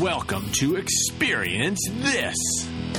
Welcome 0.00 0.52
to 0.52 0.76
Experience 0.76 1.80
This. 1.90 2.36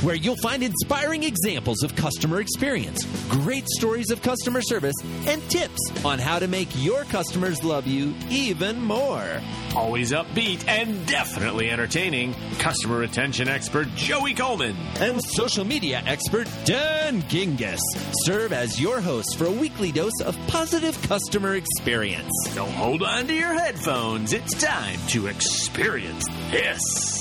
Where 0.02 0.16
you'll 0.16 0.38
find 0.38 0.64
inspiring 0.64 1.24
examples 1.24 1.84
of 1.84 1.94
customer 1.94 2.40
experience, 2.40 3.04
great 3.28 3.68
stories 3.68 4.12
of 4.12 4.22
customer 4.22 4.62
service, 4.62 4.96
and 5.28 5.42
tips 5.50 6.06
on 6.06 6.20
how 6.20 6.40
to 6.40 6.48
make 6.48 6.70
your 6.78 7.04
customers 7.04 7.66
love 7.66 7.86
you 7.86 8.14
even 8.30 8.82
more. 8.82 9.42
Always 9.76 10.14
upbeat 10.14 10.66
and 10.70 11.06
definitely 11.06 11.70
entertaining, 11.70 12.34
customer 12.60 13.00
retention 13.00 13.50
expert 13.50 13.88
Joey 13.96 14.34
Coleman. 14.34 14.78
And 15.02 15.22
social 15.22 15.66
media 15.66 16.02
expert 16.06 16.48
Dan 16.64 17.22
Gingiss 17.24 17.80
serve 18.24 18.54
as 18.54 18.80
your 18.80 19.02
hosts 19.02 19.36
for 19.36 19.48
a 19.48 19.52
weekly 19.52 19.92
dose 19.92 20.22
of 20.24 20.38
positive 20.48 21.00
customer 21.10 21.56
experience. 21.56 22.32
So 22.52 22.64
hold 22.64 23.04
on 23.04 23.28
to 23.28 23.34
your 23.34 23.54
headphones. 23.54 24.32
It's 24.32 24.54
time 24.54 25.00
to 25.10 25.28
experience 25.28 26.26
this. 26.52 27.19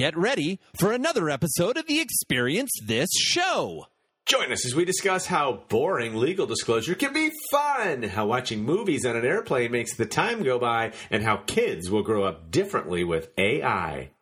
Get 0.00 0.16
ready 0.16 0.60
for 0.78 0.92
another 0.92 1.28
episode 1.28 1.76
of 1.76 1.86
the 1.86 2.00
Experience 2.00 2.70
This 2.82 3.10
show. 3.12 3.88
Join 4.24 4.50
us 4.50 4.64
as 4.64 4.74
we 4.74 4.86
discuss 4.86 5.26
how 5.26 5.64
boring 5.68 6.16
legal 6.16 6.46
disclosure 6.46 6.94
can 6.94 7.12
be 7.12 7.30
fun, 7.50 8.04
how 8.04 8.24
watching 8.24 8.64
movies 8.64 9.04
on 9.04 9.14
an 9.14 9.26
airplane 9.26 9.72
makes 9.72 9.96
the 9.96 10.06
time 10.06 10.42
go 10.42 10.58
by, 10.58 10.92
and 11.10 11.22
how 11.22 11.42
kids 11.44 11.90
will 11.90 12.02
grow 12.02 12.24
up 12.24 12.50
differently 12.50 13.04
with 13.04 13.28
AI. 13.36 14.12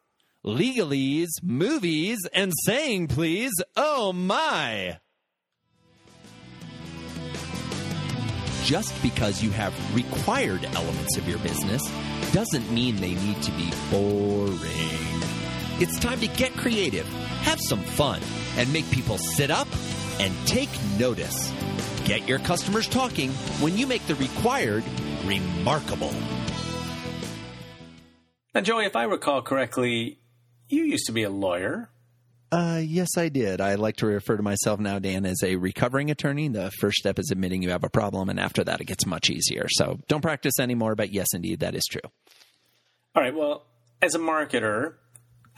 Legalese, 0.44 1.28
movies, 1.44 2.18
and 2.34 2.52
saying 2.64 3.06
please, 3.06 3.52
oh 3.76 4.12
my. 4.12 4.98
Just 8.64 9.00
because 9.00 9.44
you 9.44 9.52
have 9.52 9.72
required 9.94 10.64
elements 10.74 11.16
of 11.16 11.28
your 11.28 11.38
business 11.38 11.82
doesn't 12.32 12.68
mean 12.72 12.96
they 12.96 13.14
need 13.14 13.40
to 13.44 13.52
be 13.52 13.70
boring. 13.92 15.17
It's 15.80 15.96
time 16.00 16.18
to 16.18 16.26
get 16.26 16.54
creative, 16.54 17.06
have 17.42 17.60
some 17.60 17.78
fun, 17.78 18.20
and 18.56 18.72
make 18.72 18.90
people 18.90 19.16
sit 19.16 19.48
up 19.48 19.68
and 20.18 20.34
take 20.44 20.68
notice. 20.98 21.52
Get 22.04 22.26
your 22.26 22.40
customers 22.40 22.88
talking 22.88 23.30
when 23.60 23.78
you 23.78 23.86
make 23.86 24.04
the 24.08 24.16
required 24.16 24.82
remarkable. 25.24 26.12
Now, 28.56 28.62
Joey, 28.62 28.86
if 28.86 28.96
I 28.96 29.04
recall 29.04 29.40
correctly, 29.42 30.18
you 30.68 30.82
used 30.82 31.06
to 31.06 31.12
be 31.12 31.22
a 31.22 31.30
lawyer. 31.30 31.90
Uh, 32.50 32.80
yes, 32.82 33.10
I 33.16 33.28
did. 33.28 33.60
I 33.60 33.76
like 33.76 33.98
to 33.98 34.06
refer 34.06 34.36
to 34.36 34.42
myself 34.42 34.80
now, 34.80 34.98
Dan, 34.98 35.24
as 35.24 35.44
a 35.44 35.54
recovering 35.54 36.10
attorney. 36.10 36.48
The 36.48 36.72
first 36.80 36.96
step 36.96 37.20
is 37.20 37.30
admitting 37.30 37.62
you 37.62 37.70
have 37.70 37.84
a 37.84 37.90
problem, 37.90 38.30
and 38.30 38.40
after 38.40 38.64
that, 38.64 38.80
it 38.80 38.86
gets 38.86 39.06
much 39.06 39.30
easier. 39.30 39.66
So 39.68 40.00
don't 40.08 40.22
practice 40.22 40.58
anymore, 40.58 40.96
but 40.96 41.12
yes, 41.12 41.28
indeed, 41.34 41.60
that 41.60 41.76
is 41.76 41.84
true. 41.88 42.10
All 43.14 43.22
right. 43.22 43.32
Well, 43.32 43.64
as 44.02 44.16
a 44.16 44.18
marketer, 44.18 44.94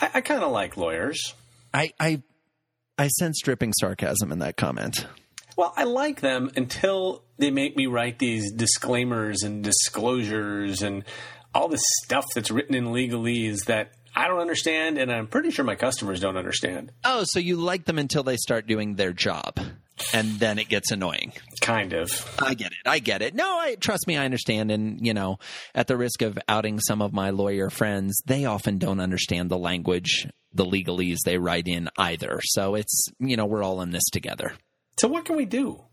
I, 0.00 0.10
I 0.14 0.20
kind 0.20 0.42
of 0.42 0.50
like 0.52 0.76
lawyers. 0.76 1.34
I, 1.72 1.92
I, 2.00 2.22
I 2.98 3.08
sense 3.08 3.40
dripping 3.42 3.72
sarcasm 3.78 4.32
in 4.32 4.40
that 4.40 4.56
comment. 4.56 5.06
Well, 5.56 5.72
I 5.76 5.84
like 5.84 6.20
them 6.20 6.50
until 6.56 7.22
they 7.38 7.50
make 7.50 7.76
me 7.76 7.86
write 7.86 8.18
these 8.18 8.52
disclaimers 8.52 9.42
and 9.42 9.62
disclosures 9.62 10.82
and 10.82 11.04
all 11.54 11.68
this 11.68 11.82
stuff 12.02 12.24
that's 12.34 12.50
written 12.50 12.74
in 12.74 12.86
legalese 12.86 13.64
that 13.66 13.92
I 14.14 14.26
don't 14.26 14.40
understand, 14.40 14.98
and 14.98 15.12
I'm 15.12 15.26
pretty 15.26 15.50
sure 15.50 15.64
my 15.64 15.76
customers 15.76 16.20
don't 16.20 16.36
understand. 16.36 16.92
Oh, 17.04 17.24
so 17.24 17.38
you 17.38 17.56
like 17.56 17.84
them 17.84 17.98
until 17.98 18.22
they 18.22 18.36
start 18.36 18.66
doing 18.66 18.96
their 18.96 19.12
job, 19.12 19.58
and 20.12 20.38
then 20.38 20.58
it 20.58 20.68
gets 20.68 20.90
annoying. 20.90 21.32
Kind 21.60 21.92
of. 21.92 22.10
I 22.40 22.54
get 22.54 22.72
it. 22.72 22.78
I 22.86 22.98
get 22.98 23.22
it. 23.22 23.34
No, 23.34 23.58
I 23.58 23.76
trust 23.76 24.06
me. 24.06 24.16
I 24.16 24.24
understand. 24.24 24.70
And 24.70 25.04
you 25.04 25.14
know, 25.14 25.38
at 25.74 25.86
the 25.86 25.96
risk 25.96 26.22
of 26.22 26.38
outing 26.48 26.80
some 26.80 27.02
of 27.02 27.12
my 27.12 27.30
lawyer 27.30 27.70
friends, 27.70 28.20
they 28.26 28.44
often 28.44 28.78
don't 28.78 29.00
understand 29.00 29.50
the 29.50 29.58
language, 29.58 30.26
the 30.52 30.64
legalese 30.64 31.18
they 31.24 31.38
write 31.38 31.66
in 31.66 31.88
either. 31.98 32.40
So 32.42 32.74
it's 32.74 33.06
you 33.18 33.36
know, 33.36 33.46
we're 33.46 33.62
all 33.62 33.82
in 33.82 33.90
this 33.90 34.08
together. 34.12 34.54
So, 34.98 35.08
what 35.08 35.24
can 35.24 35.36
we 35.36 35.46
do? 35.46 35.84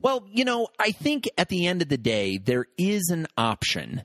Well, 0.00 0.26
you 0.30 0.44
know, 0.44 0.68
I 0.78 0.90
think 0.90 1.28
at 1.38 1.48
the 1.48 1.66
end 1.66 1.80
of 1.80 1.88
the 1.88 1.96
day, 1.96 2.36
there 2.36 2.66
is 2.76 3.08
an 3.10 3.26
option 3.36 4.02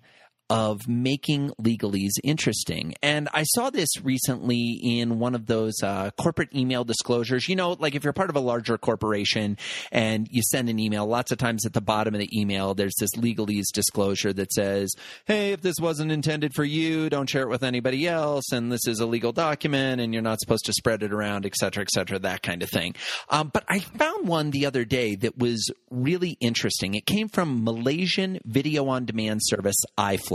of 0.50 0.88
making 0.88 1.52
legalese 1.62 2.18
interesting. 2.24 2.94
And 3.02 3.28
I 3.34 3.44
saw 3.44 3.70
this 3.70 3.90
recently 4.02 4.80
in 4.82 5.20
one 5.20 5.36
of 5.36 5.46
those 5.46 5.82
uh, 5.84 6.12
corporate 6.18 6.56
email 6.56 6.84
disclosures. 6.84 7.50
You 7.50 7.56
know, 7.56 7.72
like 7.80 7.96
if 7.96 8.04
you're 8.04 8.14
part 8.14 8.30
of 8.30 8.36
a 8.36 8.42
larger 8.42 8.78
corporation 8.78 9.58
and 9.92 10.28
you 10.32 10.42
send 10.44 10.70
an 10.70 10.80
email, 10.80 11.06
lots 11.06 11.32
of 11.32 11.38
times 11.38 11.66
at 11.66 11.74
the 11.74 11.82
bottom 11.82 12.14
of 12.14 12.20
the 12.20 12.30
email, 12.40 12.74
there's 12.74 12.96
this 13.00 13.16
legalese 13.16 13.72
disclosure 13.74 14.34
that 14.34 14.54
says, 14.54 14.94
hey, 15.26 15.52
if 15.52 15.62
this 15.62 15.76
wasn't 15.82 16.12
intended 16.12 16.54
for 16.54 16.64
you, 16.64 17.10
don't 17.10 17.30
share 17.30 17.44
it 17.44 17.50
with 17.50 17.64
anybody 17.64 18.08
else. 18.08 18.52
And 18.52 18.72
this 18.72 18.88
is 18.88 19.00
a 19.00 19.06
legal 19.06 19.32
document 19.32 20.02
and 20.02 20.14
you're 20.14 20.24
not 20.24 20.40
supposed 20.40 20.66
to 20.66 20.74
spread 20.74 21.04
it 21.04 21.12
around, 21.12 21.46
et 21.46 21.56
cetera, 21.56 21.82
et 21.82 21.90
cetera, 21.90 22.20
that 22.20 22.42
kind 22.42 22.64
of 22.64 22.70
thing. 22.70 22.96
Um, 23.30 23.50
but 23.54 23.64
I 23.68 23.80
found 23.80 24.28
one 24.28 24.52
the 24.52 24.66
other 24.66 24.86
day 24.86 25.16
that 25.16 25.38
was 25.38 25.70
really 25.90 26.38
interesting. 26.40 26.96
It 26.96 27.06
came 27.06 27.28
from 27.28 27.64
Malaysian 27.64 28.40
video 28.46 28.88
on 28.88 29.06
demand 29.06 29.42
service 29.44 29.78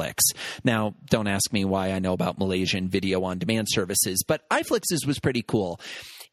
iFlix. 0.03 0.37
Now, 0.65 0.95
don't 1.09 1.27
ask 1.27 1.53
me 1.53 1.65
why 1.65 1.93
I 1.93 1.99
know 1.99 2.13
about 2.13 2.39
Malaysian 2.39 2.89
video 2.89 3.23
on 3.25 3.39
demand 3.39 3.69
services, 3.71 4.23
but 4.27 4.49
iFlix's 4.51 5.07
was 5.07 5.19
pretty 5.19 5.43
cool. 5.43 5.81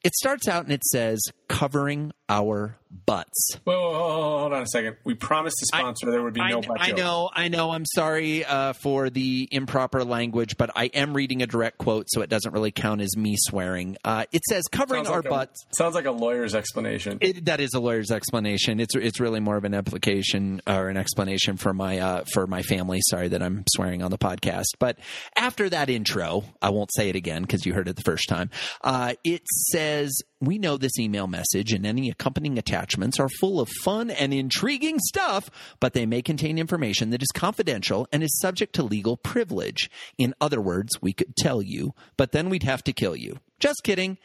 It 0.03 0.16
starts 0.16 0.47
out 0.47 0.63
and 0.63 0.72
it 0.72 0.84
says 0.85 1.19
covering 1.50 2.13
our 2.30 2.78
butts. 2.91 3.57
Whoa, 3.63 3.73
whoa, 3.79 3.91
whoa, 3.91 4.39
hold 4.39 4.53
on 4.53 4.63
a 4.63 4.67
second. 4.67 4.97
We 5.03 5.13
promised 5.13 5.57
the 5.59 5.77
sponsor 5.77 6.09
there 6.11 6.23
would 6.23 6.33
be 6.33 6.39
no 6.41 6.57
I, 6.59 6.61
butt 6.61 6.77
I 6.81 6.91
know, 6.91 7.29
I 7.33 7.47
know. 7.47 7.72
I'm 7.72 7.85
sorry 7.85 8.44
uh, 8.45 8.73
for 8.73 9.09
the 9.09 9.47
improper 9.51 10.03
language, 10.03 10.57
but 10.57 10.72
I 10.75 10.85
am 10.85 11.13
reading 11.13 11.41
a 11.41 11.47
direct 11.47 11.77
quote, 11.77 12.05
so 12.09 12.22
it 12.22 12.29
doesn't 12.29 12.51
really 12.53 12.72
count 12.72 13.01
as 13.01 13.16
me 13.16 13.35
swearing. 13.38 13.97
Uh, 14.03 14.25
it 14.31 14.44
says 14.50 14.63
covering 14.72 15.05
Sounds 15.05 15.13
our 15.13 15.17
like 15.22 15.25
a- 15.25 15.29
butts. 15.29 15.66
sounds 15.77 15.95
like 15.95 16.05
a 16.05 16.11
lawyer's 16.11 16.55
explanation. 16.55 17.19
It, 17.22 17.45
that 17.45 17.59
is 17.59 17.73
a 17.73 17.79
lawyer's 17.79 18.11
explanation. 18.11 18.79
It's 18.79 18.95
it's 18.95 19.19
really 19.19 19.39
more 19.39 19.57
of 19.57 19.66
an 19.66 19.73
application 19.73 20.61
or 20.67 20.89
an 20.89 20.97
explanation 20.97 21.57
for 21.57 21.73
my 21.73 22.00
uh, 22.00 22.23
for 22.33 22.47
my 22.47 22.61
family. 22.63 23.00
Sorry 23.09 23.27
that 23.27 23.41
I'm 23.44 23.63
swearing 23.71 24.01
on 24.01 24.11
the 24.11 24.17
podcast. 24.17 24.66
But 24.79 24.97
after 25.35 25.69
that 25.69 25.89
intro, 25.89 26.44
I 26.61 26.69
won't 26.71 26.89
say 26.95 27.09
it 27.09 27.16
again 27.16 27.44
because 27.44 27.66
you 27.66 27.73
heard 27.73 27.88
it 27.88 27.95
the 27.95 28.03
first 28.03 28.27
time. 28.29 28.50
Uh, 28.81 29.13
it 29.23 29.47
says 29.71 30.11
we 30.41 30.57
know 30.57 30.77
this 30.77 30.97
email 30.97 31.27
message 31.27 31.73
and 31.73 31.85
any 31.85 32.09
accompanying 32.09 32.57
attachments 32.57 33.19
are 33.19 33.29
full 33.39 33.59
of 33.59 33.69
fun 33.83 34.09
and 34.09 34.33
intriguing 34.33 34.97
stuff, 35.00 35.50
but 35.79 35.94
they 35.94 36.05
may 36.05 36.22
contain 36.22 36.57
information 36.57 37.09
that 37.09 37.22
is 37.22 37.31
confidential 37.33 38.07
and 38.11 38.23
is 38.23 38.39
subject 38.39 38.73
to 38.75 38.83
legal 38.83 39.17
privilege. 39.17 39.89
In 40.17 40.33
other 40.39 40.61
words, 40.61 41.01
we 41.01 41.13
could 41.13 41.35
tell 41.35 41.61
you, 41.61 41.94
but 42.16 42.31
then 42.31 42.50
we'd 42.50 42.63
have 42.63 42.83
to 42.85 42.94
kill 42.94 43.16
you. 43.16 43.39
Just 43.59 43.81
kidding. 43.83 44.17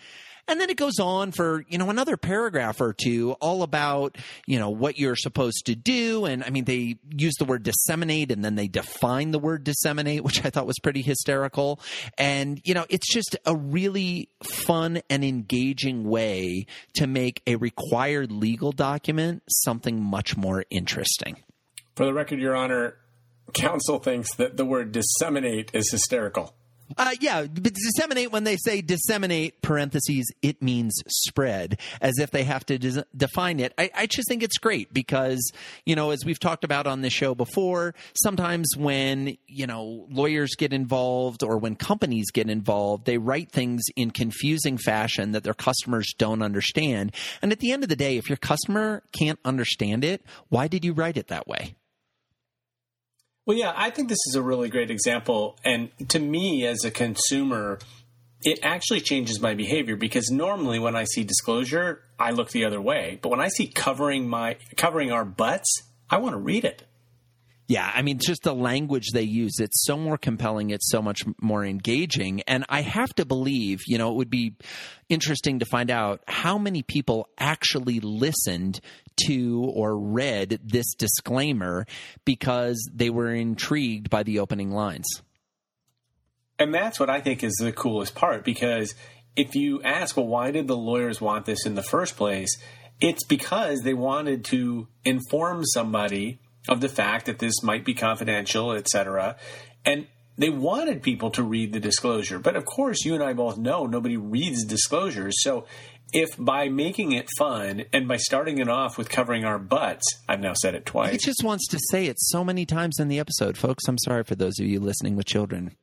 And 0.46 0.60
then 0.60 0.70
it 0.70 0.76
goes 0.76 0.98
on 0.98 1.32
for, 1.32 1.64
you 1.68 1.78
know, 1.78 1.90
another 1.90 2.16
paragraph 2.16 2.80
or 2.80 2.92
two 2.92 3.32
all 3.40 3.62
about, 3.62 4.16
you 4.46 4.58
know, 4.58 4.70
what 4.70 4.98
you're 4.98 5.16
supposed 5.16 5.66
to 5.66 5.74
do. 5.74 6.24
And 6.26 6.44
I 6.44 6.50
mean, 6.50 6.64
they 6.64 6.96
use 7.10 7.34
the 7.38 7.44
word 7.44 7.62
disseminate 7.62 8.30
and 8.30 8.44
then 8.44 8.54
they 8.54 8.68
define 8.68 9.30
the 9.30 9.38
word 9.38 9.64
disseminate, 9.64 10.22
which 10.24 10.44
I 10.44 10.50
thought 10.50 10.66
was 10.66 10.78
pretty 10.82 11.02
hysterical. 11.02 11.80
And, 12.18 12.60
you 12.64 12.74
know, 12.74 12.84
it's 12.88 13.12
just 13.12 13.36
a 13.46 13.56
really 13.56 14.28
fun 14.42 15.00
and 15.08 15.24
engaging 15.24 16.04
way 16.04 16.66
to 16.94 17.06
make 17.06 17.42
a 17.46 17.56
required 17.56 18.30
legal 18.30 18.72
document 18.72 19.42
something 19.48 20.02
much 20.02 20.36
more 20.36 20.64
interesting. 20.70 21.36
For 21.96 22.04
the 22.04 22.12
record, 22.12 22.40
Your 22.40 22.56
Honor, 22.56 22.96
counsel 23.52 23.98
thinks 23.98 24.34
that 24.36 24.56
the 24.56 24.64
word 24.64 24.92
disseminate 24.92 25.70
is 25.72 25.90
hysterical. 25.90 26.54
Uh, 26.96 27.12
yeah, 27.20 27.46
but 27.46 27.74
disseminate 27.74 28.30
when 28.30 28.44
they 28.44 28.56
say 28.56 28.80
disseminate 28.80 29.62
parentheses, 29.62 30.30
it 30.42 30.62
means 30.62 30.94
spread, 31.08 31.80
as 32.00 32.18
if 32.18 32.30
they 32.30 32.44
have 32.44 32.64
to 32.66 32.78
des- 32.78 33.04
define 33.16 33.58
it. 33.58 33.72
I, 33.78 33.90
I 33.94 34.06
just 34.06 34.28
think 34.28 34.42
it's 34.42 34.58
great 34.58 34.92
because 34.92 35.52
you 35.86 35.96
know, 35.96 36.10
as 36.10 36.24
we've 36.24 36.38
talked 36.38 36.64
about 36.64 36.86
on 36.86 37.02
the 37.02 37.10
show 37.10 37.34
before, 37.34 37.94
sometimes 38.14 38.68
when 38.76 39.36
you 39.46 39.66
know 39.66 40.06
lawyers 40.10 40.54
get 40.56 40.72
involved 40.72 41.42
or 41.42 41.58
when 41.58 41.74
companies 41.74 42.30
get 42.30 42.48
involved, 42.50 43.06
they 43.06 43.18
write 43.18 43.50
things 43.50 43.82
in 43.96 44.10
confusing 44.10 44.78
fashion 44.78 45.32
that 45.32 45.42
their 45.42 45.54
customers 45.54 46.12
don't 46.18 46.42
understand. 46.42 47.14
And 47.42 47.50
at 47.50 47.60
the 47.60 47.72
end 47.72 47.82
of 47.82 47.88
the 47.88 47.96
day, 47.96 48.16
if 48.16 48.28
your 48.28 48.36
customer 48.36 49.02
can't 49.12 49.38
understand 49.44 50.04
it, 50.04 50.24
why 50.48 50.68
did 50.68 50.84
you 50.84 50.92
write 50.92 51.16
it 51.16 51.28
that 51.28 51.46
way? 51.48 51.74
Well, 53.46 53.56
yeah, 53.56 53.74
I 53.76 53.90
think 53.90 54.08
this 54.08 54.20
is 54.28 54.36
a 54.36 54.42
really 54.42 54.70
great 54.70 54.90
example. 54.90 55.58
And 55.64 55.90
to 56.08 56.18
me, 56.18 56.66
as 56.66 56.82
a 56.84 56.90
consumer, 56.90 57.78
it 58.40 58.60
actually 58.62 59.00
changes 59.00 59.40
my 59.40 59.54
behavior 59.54 59.96
because 59.96 60.30
normally 60.30 60.78
when 60.78 60.96
I 60.96 61.04
see 61.04 61.24
disclosure, 61.24 62.02
I 62.18 62.30
look 62.30 62.50
the 62.50 62.64
other 62.64 62.80
way. 62.80 63.18
But 63.20 63.28
when 63.28 63.40
I 63.40 63.48
see 63.48 63.66
covering 63.66 64.28
my 64.28 64.56
covering 64.76 65.12
our 65.12 65.26
butts, 65.26 65.82
I 66.08 66.18
want 66.18 66.34
to 66.34 66.38
read 66.38 66.64
it. 66.64 66.84
Yeah, 67.66 67.90
I 67.94 68.02
mean, 68.02 68.18
just 68.22 68.42
the 68.42 68.54
language 68.54 69.12
they 69.12 69.22
use, 69.22 69.54
it's 69.58 69.84
so 69.84 69.96
more 69.96 70.18
compelling, 70.18 70.70
it's 70.70 70.90
so 70.90 71.00
much 71.00 71.22
more 71.40 71.64
engaging. 71.64 72.42
And 72.42 72.66
I 72.68 72.82
have 72.82 73.14
to 73.14 73.24
believe, 73.24 73.80
you 73.86 73.96
know, 73.96 74.10
it 74.10 74.16
would 74.16 74.28
be 74.28 74.56
interesting 75.08 75.60
to 75.60 75.64
find 75.64 75.90
out 75.90 76.20
how 76.28 76.58
many 76.58 76.82
people 76.82 77.26
actually 77.38 78.00
listened 78.00 78.80
to 79.26 79.72
or 79.74 79.96
read 79.96 80.60
this 80.62 80.92
disclaimer 80.94 81.86
because 82.26 82.86
they 82.92 83.08
were 83.08 83.32
intrigued 83.32 84.10
by 84.10 84.24
the 84.24 84.40
opening 84.40 84.70
lines. 84.70 85.06
And 86.58 86.72
that's 86.74 87.00
what 87.00 87.08
I 87.08 87.20
think 87.20 87.42
is 87.42 87.54
the 87.54 87.72
coolest 87.72 88.14
part 88.14 88.44
because 88.44 88.94
if 89.36 89.54
you 89.54 89.82
ask, 89.82 90.16
well, 90.16 90.26
why 90.26 90.50
did 90.50 90.68
the 90.68 90.76
lawyers 90.76 91.20
want 91.20 91.46
this 91.46 91.64
in 91.64 91.74
the 91.74 91.82
first 91.82 92.16
place? 92.16 92.50
It's 93.00 93.24
because 93.24 93.80
they 93.80 93.94
wanted 93.94 94.44
to 94.46 94.86
inform 95.04 95.64
somebody 95.64 96.40
of 96.68 96.80
the 96.80 96.88
fact 96.88 97.26
that 97.26 97.38
this 97.38 97.62
might 97.62 97.84
be 97.84 97.94
confidential, 97.94 98.72
etc. 98.72 99.36
And 99.84 100.06
they 100.36 100.50
wanted 100.50 101.02
people 101.02 101.30
to 101.30 101.42
read 101.42 101.72
the 101.72 101.80
disclosure. 101.80 102.38
But 102.38 102.56
of 102.56 102.64
course, 102.64 103.04
you 103.04 103.14
and 103.14 103.22
I 103.22 103.32
both 103.32 103.56
know 103.56 103.86
nobody 103.86 104.16
reads 104.16 104.64
disclosures. 104.64 105.34
So 105.42 105.66
if 106.12 106.36
by 106.38 106.68
making 106.68 107.12
it 107.12 107.28
fun 107.38 107.84
and 107.92 108.08
by 108.08 108.16
starting 108.16 108.58
it 108.58 108.68
off 108.68 108.98
with 108.98 109.08
covering 109.08 109.44
our 109.44 109.58
butts, 109.58 110.04
I've 110.28 110.40
now 110.40 110.54
said 110.54 110.74
it 110.74 110.86
twice. 110.86 111.12
He 111.12 111.18
just 111.18 111.44
wants 111.44 111.68
to 111.68 111.78
say 111.90 112.06
it 112.06 112.16
so 112.18 112.44
many 112.44 112.66
times 112.66 112.98
in 112.98 113.08
the 113.08 113.18
episode, 113.18 113.56
folks. 113.56 113.86
I'm 113.88 113.98
sorry 113.98 114.24
for 114.24 114.34
those 114.34 114.58
of 114.58 114.66
you 114.66 114.80
listening 114.80 115.16
with 115.16 115.26
children 115.26 115.76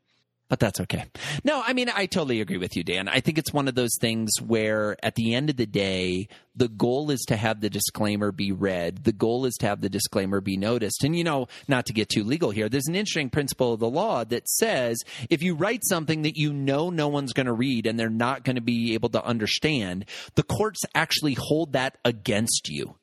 but 0.51 0.59
that's 0.59 0.81
okay. 0.81 1.05
No, 1.45 1.63
I 1.65 1.71
mean, 1.71 1.87
I 1.87 2.07
totally 2.07 2.41
agree 2.41 2.57
with 2.57 2.75
you, 2.75 2.83
Dan. 2.83 3.07
I 3.07 3.21
think 3.21 3.37
it's 3.37 3.53
one 3.53 3.69
of 3.69 3.75
those 3.75 3.95
things 4.01 4.29
where 4.45 4.97
at 5.01 5.15
the 5.15 5.33
end 5.33 5.49
of 5.49 5.55
the 5.55 5.65
day, 5.65 6.27
the 6.53 6.67
goal 6.67 7.09
is 7.09 7.21
to 7.29 7.37
have 7.37 7.61
the 7.61 7.69
disclaimer 7.69 8.33
be 8.33 8.51
read. 8.51 9.05
The 9.05 9.13
goal 9.13 9.45
is 9.45 9.55
to 9.61 9.67
have 9.67 9.79
the 9.79 9.87
disclaimer 9.87 10.41
be 10.41 10.57
noticed. 10.57 11.05
And, 11.05 11.15
you 11.15 11.23
know, 11.23 11.47
not 11.69 11.85
to 11.85 11.93
get 11.93 12.09
too 12.09 12.25
legal 12.25 12.51
here, 12.51 12.67
there's 12.67 12.89
an 12.89 12.95
interesting 12.95 13.29
principle 13.29 13.71
of 13.71 13.79
the 13.79 13.89
law 13.89 14.25
that 14.25 14.45
says 14.49 14.97
if 15.29 15.41
you 15.41 15.55
write 15.55 15.85
something 15.85 16.23
that 16.23 16.35
you 16.35 16.51
know 16.51 16.89
no 16.89 17.07
one's 17.07 17.31
going 17.31 17.45
to 17.45 17.53
read 17.53 17.87
and 17.87 17.97
they're 17.97 18.09
not 18.09 18.43
going 18.43 18.57
to 18.57 18.61
be 18.61 18.93
able 18.93 19.07
to 19.11 19.23
understand, 19.23 20.03
the 20.35 20.43
courts 20.43 20.81
actually 20.93 21.35
hold 21.35 21.71
that 21.71 21.97
against 22.03 22.67
you 22.67 22.97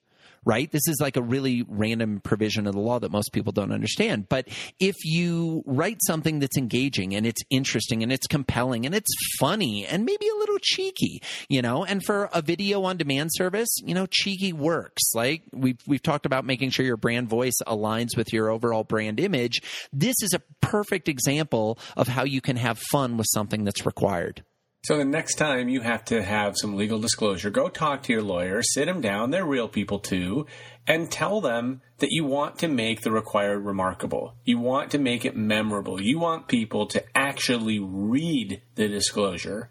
right? 0.49 0.71
This 0.73 0.89
is 0.89 0.97
like 0.99 1.19
a 1.19 1.23
really 1.23 1.63
random 1.69 2.21
provision 2.21 2.67
of 2.67 2.73
the 2.73 2.81
law 2.81 2.99
that 2.99 3.13
most 3.13 3.35
people 3.35 3.53
don't 3.53 3.71
understand. 3.71 4.31
But 4.31 4.49
if 4.81 4.97
you 5.05 5.63
write 5.67 5.99
something 6.07 6.39
that's 6.39 6.57
engaging 6.57 7.15
and 7.15 7.27
it's 7.27 7.43
interesting 7.51 8.03
and 8.03 8.11
it's 8.11 8.27
compelling 8.27 8.87
and 8.87 8.95
it's 8.95 9.11
funny 9.39 9.85
and 9.85 10.07
maybe 10.07 10.27
a 10.27 10.39
little 10.39 10.57
cheeky, 10.63 11.21
you 11.51 11.61
know, 11.61 11.85
and 11.85 12.03
for 12.03 12.31
a 12.33 12.41
video 12.41 12.83
on 12.85 12.97
demand 12.97 13.29
service, 13.35 13.69
you 13.85 13.95
know, 13.95 14.07
cheeky 14.11 14.55
works. 14.55 15.03
Like 15.15 15.43
we've, 15.53 15.81
we've 15.87 16.03
talked 16.03 16.25
about 16.25 16.47
making 16.47 16.71
sure 16.71 16.87
your 16.87 16.97
brand 16.97 17.29
voice 17.29 17.57
aligns 17.67 18.17
with 18.17 18.33
your 18.33 18.49
overall 18.49 18.85
brand 18.85 19.21
image. 19.21 19.61
This 19.93 20.17
is 20.23 20.33
a 20.33 20.41
perfect 20.63 21.11
example 21.11 21.79
of 21.95 22.09
how 22.09 22.25
you 22.25 22.41
can 22.41 22.57
have 22.57 22.79
fun 22.91 23.19
with 23.19 23.27
something 23.31 23.65
that's 23.65 23.85
required. 23.85 24.43
So 24.85 24.97
the 24.97 25.05
next 25.05 25.35
time 25.35 25.69
you 25.69 25.81
have 25.81 26.05
to 26.07 26.23
have 26.23 26.55
some 26.57 26.77
legal 26.77 27.01
disclosure, 27.01 27.51
go 27.51 27.69
talk 27.69 28.05
to 28.05 28.13
your 28.13 28.23
lawyer, 28.23 28.63
sit 28.63 28.87
them 28.87 29.01
down, 29.01 29.31
they're 29.31 29.45
real 29.45 29.69
people 29.69 29.99
too, 29.99 30.47
and 30.87 31.11
tell 31.11 31.41
them 31.41 31.83
that 31.99 32.11
you 32.11 32.25
want 32.25 32.59
to 32.61 32.69
make 32.69 33.03
the 33.03 33.11
required 33.11 33.65
remarkable. 33.65 34.35
You 34.45 34.59
want 34.59 34.93
to 34.93 34.99
make 34.99 35.25
it 35.25 35.37
memorable. 35.37 36.01
You 36.01 36.19
want 36.19 36.49
people 36.49 36.87
to 36.87 37.05
actually 37.15 37.81
read 37.81 38.63
the 38.77 38.89
disclosure, 38.89 39.69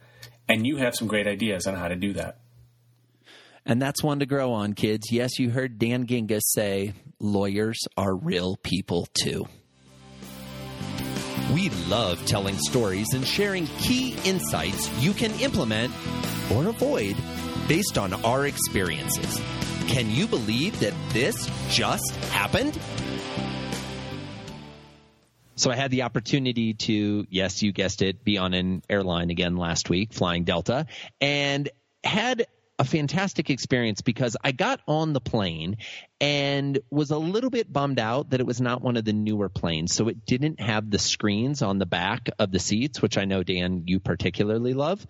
and 0.48 0.68
you 0.68 0.78
have 0.78 0.94
some 0.94 1.08
great 1.08 1.26
ideas 1.26 1.66
on 1.66 1.76
how 1.76 1.88
to 1.88 1.96
do 1.96 2.14
that. 2.14 2.40
And 3.66 3.82
that's 3.82 4.04
one 4.04 4.20
to 4.20 4.26
grow 4.26 4.54
on, 4.54 4.74
kids. 4.74 5.12
Yes, 5.12 5.40
you 5.40 5.50
heard 5.50 5.80
Dan 5.80 6.06
Gingiss 6.06 6.44
say 6.44 6.94
lawyers 7.20 7.80
are 7.98 8.16
real 8.16 8.58
people 8.58 9.08
too. 9.14 9.48
We 11.54 11.70
love 11.88 12.26
telling 12.26 12.58
stories 12.58 13.14
and 13.14 13.26
sharing 13.26 13.68
key 13.80 14.18
insights 14.26 14.92
you 15.02 15.14
can 15.14 15.32
implement 15.40 15.94
or 16.54 16.68
avoid 16.68 17.16
based 17.68 17.98
on 17.98 18.14
our 18.26 18.46
experiences. 18.46 19.42
Can 19.88 20.10
you 20.10 20.28
believe 20.28 20.80
that 20.82 20.94
this 21.14 21.50
just 21.70 22.16
happened? 22.32 22.78
So 25.56 25.72
I 25.72 25.76
had 25.76 25.90
the 25.90 26.04
opportunity 26.04 26.74
to, 26.74 27.26
yes, 27.30 27.64
you 27.64 27.72
guessed 27.72 28.02
it, 28.02 28.24
be 28.24 28.38
on 28.38 28.54
an 28.54 28.84
airline 28.90 29.30
again 29.30 29.56
last 29.56 29.90
week, 29.90 30.14
flying 30.14 30.44
Delta, 30.44 30.86
and 31.20 31.70
had 32.04 32.46
a 32.80 32.86
fantastic 32.86 33.50
experience 33.50 34.02
because 34.02 34.38
I 34.44 34.52
got 34.52 34.82
on 34.88 35.14
the 35.14 35.20
plane 35.20 35.78
and 36.22 36.80
was 36.92 37.12
a 37.12 37.18
little 37.18 37.50
bit 37.50 37.72
bummed 37.72 38.00
out 38.00 38.30
that 38.30 38.40
it 38.40 38.46
was 38.46 38.62
not 38.62 38.82
one 38.82 38.98
of 38.98 39.06
the 39.06 39.14
newer 39.14 39.50
planes. 39.50 39.94
So 39.94 40.08
it 40.10 40.26
didn't 40.26 40.60
have 40.60 40.90
the 40.90 41.00
screens 41.00 41.62
on 41.62 41.80
the 41.80 41.86
back 41.86 42.30
of 42.38 42.52
the 42.52 42.60
seats, 42.60 43.02
which 43.02 43.18
I 43.18 43.26
know, 43.26 43.44
Dan, 43.44 43.84
you 43.88 44.00
particularly 44.00 44.74
love. 44.74 45.06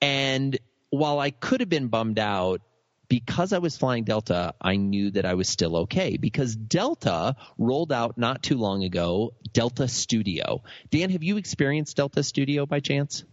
And 0.00 0.58
while 0.90 1.18
I 1.18 1.30
could 1.30 1.60
have 1.60 1.68
been 1.68 1.88
bummed 1.88 2.18
out, 2.18 2.60
because 3.08 3.52
I 3.52 3.58
was 3.58 3.76
flying 3.76 4.02
Delta, 4.02 4.54
I 4.60 4.74
knew 4.74 5.12
that 5.12 5.24
I 5.24 5.34
was 5.34 5.48
still 5.48 5.76
okay 5.82 6.16
because 6.16 6.56
Delta 6.56 7.36
rolled 7.56 7.92
out 7.92 8.18
not 8.18 8.42
too 8.42 8.56
long 8.56 8.82
ago 8.82 9.34
Delta 9.52 9.86
Studio. 9.86 10.64
Dan, 10.90 11.10
have 11.10 11.22
you 11.22 11.36
experienced 11.36 11.96
Delta 11.96 12.24
Studio 12.24 12.66
by 12.66 12.80
chance? 12.80 13.24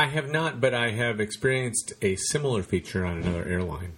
I 0.00 0.06
have 0.06 0.30
not, 0.30 0.62
but 0.62 0.72
I 0.72 0.92
have 0.92 1.20
experienced 1.20 1.92
a 2.00 2.16
similar 2.16 2.62
feature 2.62 3.04
on 3.04 3.18
another 3.18 3.44
airline. 3.44 3.92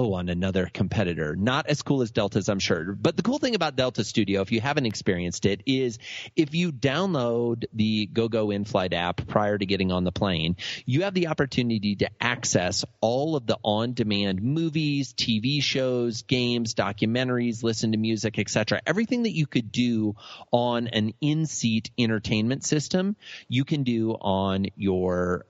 Oh, 0.00 0.14
on 0.14 0.28
another 0.28 0.70
competitor. 0.72 1.34
Not 1.34 1.66
as 1.66 1.82
cool 1.82 2.02
as 2.02 2.12
Delta's, 2.12 2.48
I'm 2.48 2.60
sure. 2.60 2.92
But 2.92 3.16
the 3.16 3.24
cool 3.24 3.40
thing 3.40 3.56
about 3.56 3.74
Delta 3.74 4.04
Studio, 4.04 4.42
if 4.42 4.52
you 4.52 4.60
haven't 4.60 4.86
experienced 4.86 5.44
it, 5.44 5.64
is 5.66 5.98
if 6.36 6.54
you 6.54 6.70
download 6.70 7.64
the 7.72 8.06
GoGo 8.06 8.52
in-flight 8.52 8.92
app 8.92 9.26
prior 9.26 9.58
to 9.58 9.66
getting 9.66 9.90
on 9.90 10.04
the 10.04 10.12
plane, 10.12 10.54
you 10.86 11.02
have 11.02 11.14
the 11.14 11.26
opportunity 11.26 11.96
to 11.96 12.10
access 12.20 12.84
all 13.00 13.34
of 13.34 13.48
the 13.48 13.58
on-demand 13.64 14.40
movies, 14.40 15.12
TV 15.14 15.60
shows, 15.60 16.22
games, 16.22 16.76
documentaries, 16.76 17.64
listen 17.64 17.90
to 17.90 17.98
music, 17.98 18.38
etc. 18.38 18.80
Everything 18.86 19.24
that 19.24 19.34
you 19.34 19.48
could 19.48 19.72
do 19.72 20.14
on 20.52 20.86
an 20.86 21.12
in-seat 21.20 21.90
entertainment 21.98 22.64
system, 22.64 23.16
you 23.48 23.64
can 23.64 23.82
do 23.82 24.12
on 24.12 24.66
your 24.76 25.44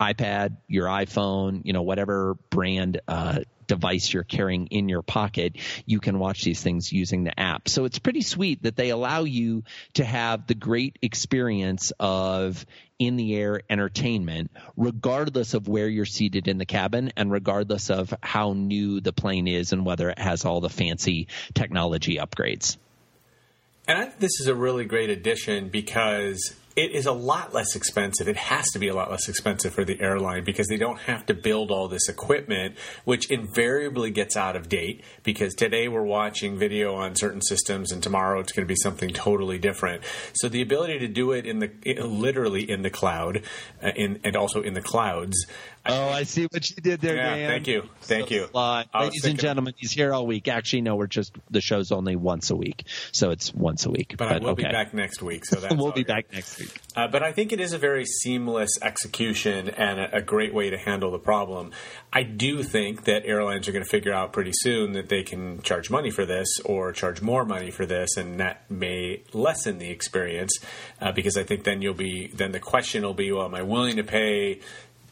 iPad, 0.00 0.56
your 0.68 0.86
iPhone, 0.86 1.62
you 1.64 1.72
know, 1.72 1.82
whatever 1.82 2.34
brand 2.50 3.00
uh, 3.08 3.40
device 3.66 4.12
you're 4.12 4.24
carrying 4.24 4.66
in 4.68 4.88
your 4.88 5.02
pocket, 5.02 5.56
you 5.86 6.00
can 6.00 6.18
watch 6.18 6.42
these 6.42 6.62
things 6.62 6.92
using 6.92 7.24
the 7.24 7.38
app. 7.38 7.68
So 7.68 7.84
it's 7.84 7.98
pretty 7.98 8.22
sweet 8.22 8.62
that 8.62 8.76
they 8.76 8.90
allow 8.90 9.24
you 9.24 9.64
to 9.94 10.04
have 10.04 10.46
the 10.46 10.54
great 10.54 10.98
experience 11.02 11.92
of 11.98 12.64
in 12.98 13.16
the 13.16 13.34
air 13.34 13.60
entertainment, 13.68 14.50
regardless 14.76 15.54
of 15.54 15.68
where 15.68 15.88
you're 15.88 16.06
seated 16.06 16.48
in 16.48 16.58
the 16.58 16.64
cabin 16.66 17.12
and 17.16 17.30
regardless 17.30 17.90
of 17.90 18.14
how 18.22 18.52
new 18.52 19.00
the 19.00 19.12
plane 19.12 19.48
is 19.48 19.72
and 19.72 19.84
whether 19.84 20.08
it 20.10 20.18
has 20.18 20.44
all 20.44 20.60
the 20.60 20.70
fancy 20.70 21.28
technology 21.54 22.16
upgrades. 22.16 22.76
And 23.88 23.98
I 23.98 24.04
think 24.04 24.18
this 24.18 24.40
is 24.40 24.46
a 24.46 24.54
really 24.54 24.84
great 24.84 25.10
addition 25.10 25.68
because 25.68 26.54
it 26.76 26.92
is 26.92 27.06
a 27.06 27.12
lot 27.12 27.54
less 27.54 27.74
expensive. 27.74 28.28
It 28.28 28.36
has 28.36 28.70
to 28.72 28.78
be 28.78 28.88
a 28.88 28.94
lot 28.94 29.10
less 29.10 29.30
expensive 29.30 29.72
for 29.72 29.82
the 29.82 29.98
airline 29.98 30.44
because 30.44 30.68
they 30.68 30.76
don't 30.76 30.98
have 31.00 31.24
to 31.26 31.34
build 31.34 31.70
all 31.70 31.88
this 31.88 32.06
equipment, 32.08 32.76
which 33.04 33.30
invariably 33.30 34.10
gets 34.10 34.36
out 34.36 34.56
of 34.56 34.68
date. 34.68 35.02
Because 35.22 35.54
today 35.54 35.88
we're 35.88 36.02
watching 36.02 36.58
video 36.58 36.94
on 36.94 37.16
certain 37.16 37.40
systems, 37.40 37.92
and 37.92 38.02
tomorrow 38.02 38.40
it's 38.40 38.52
going 38.52 38.66
to 38.66 38.68
be 38.68 38.76
something 38.76 39.08
totally 39.08 39.58
different. 39.58 40.02
So 40.34 40.50
the 40.50 40.60
ability 40.60 40.98
to 40.98 41.08
do 41.08 41.32
it 41.32 41.46
in 41.46 41.60
the 41.60 41.70
literally 42.02 42.70
in 42.70 42.82
the 42.82 42.90
cloud, 42.90 43.42
uh, 43.82 43.92
in, 43.96 44.20
and 44.22 44.36
also 44.36 44.60
in 44.60 44.74
the 44.74 44.82
clouds, 44.82 45.46
Oh, 45.88 46.08
I 46.08 46.24
see 46.24 46.46
what 46.50 46.68
you 46.68 46.76
did 46.76 47.00
there, 47.00 47.16
yeah, 47.16 47.36
Dan. 47.36 47.48
Thank 47.48 47.66
you, 47.68 47.88
thank 48.02 48.28
so 48.28 48.34
you, 48.34 48.48
ladies 48.94 49.24
and 49.24 49.38
gentlemen. 49.38 49.74
He's 49.76 49.92
here 49.92 50.12
all 50.12 50.26
week. 50.26 50.48
Actually, 50.48 50.82
no, 50.82 50.96
we're 50.96 51.06
just 51.06 51.32
the 51.50 51.60
show's 51.60 51.92
only 51.92 52.16
once 52.16 52.50
a 52.50 52.56
week, 52.56 52.84
so 53.12 53.30
it's 53.30 53.54
once 53.54 53.86
a 53.86 53.90
week. 53.90 54.16
But, 54.16 54.28
but 54.28 54.32
I 54.32 54.38
will 54.38 54.50
okay. 54.50 54.64
be 54.64 54.72
back 54.72 54.94
next 54.94 55.22
week. 55.22 55.44
So 55.44 55.66
we'll 55.76 55.92
be 55.92 56.04
back 56.04 56.32
next 56.32 56.58
week. 56.58 56.65
Uh, 56.94 57.06
but 57.06 57.22
I 57.22 57.32
think 57.32 57.52
it 57.52 57.60
is 57.60 57.72
a 57.72 57.78
very 57.78 58.04
seamless 58.04 58.70
execution 58.80 59.68
and 59.68 60.00
a, 60.00 60.16
a 60.16 60.22
great 60.22 60.54
way 60.54 60.70
to 60.70 60.78
handle 60.78 61.10
the 61.10 61.18
problem. 61.18 61.72
I 62.12 62.22
do 62.22 62.62
think 62.62 63.04
that 63.04 63.26
airlines 63.26 63.68
are 63.68 63.72
going 63.72 63.84
to 63.84 63.90
figure 63.90 64.12
out 64.12 64.32
pretty 64.32 64.52
soon 64.54 64.92
that 64.92 65.08
they 65.08 65.22
can 65.22 65.60
charge 65.62 65.90
money 65.90 66.10
for 66.10 66.24
this 66.24 66.48
or 66.64 66.92
charge 66.92 67.20
more 67.20 67.44
money 67.44 67.70
for 67.70 67.84
this, 67.84 68.16
and 68.16 68.40
that 68.40 68.70
may 68.70 69.22
lessen 69.32 69.78
the 69.78 69.90
experience 69.90 70.58
uh, 71.00 71.12
because 71.12 71.36
I 71.36 71.42
think 71.42 71.64
then 71.64 71.82
you'll 71.82 71.94
be 71.94 72.28
then 72.28 72.52
the 72.52 72.60
question 72.60 73.02
will 73.02 73.14
be, 73.14 73.30
well, 73.30 73.44
am 73.44 73.54
I 73.54 73.62
willing 73.62 73.96
to 73.96 74.04
pay? 74.04 74.60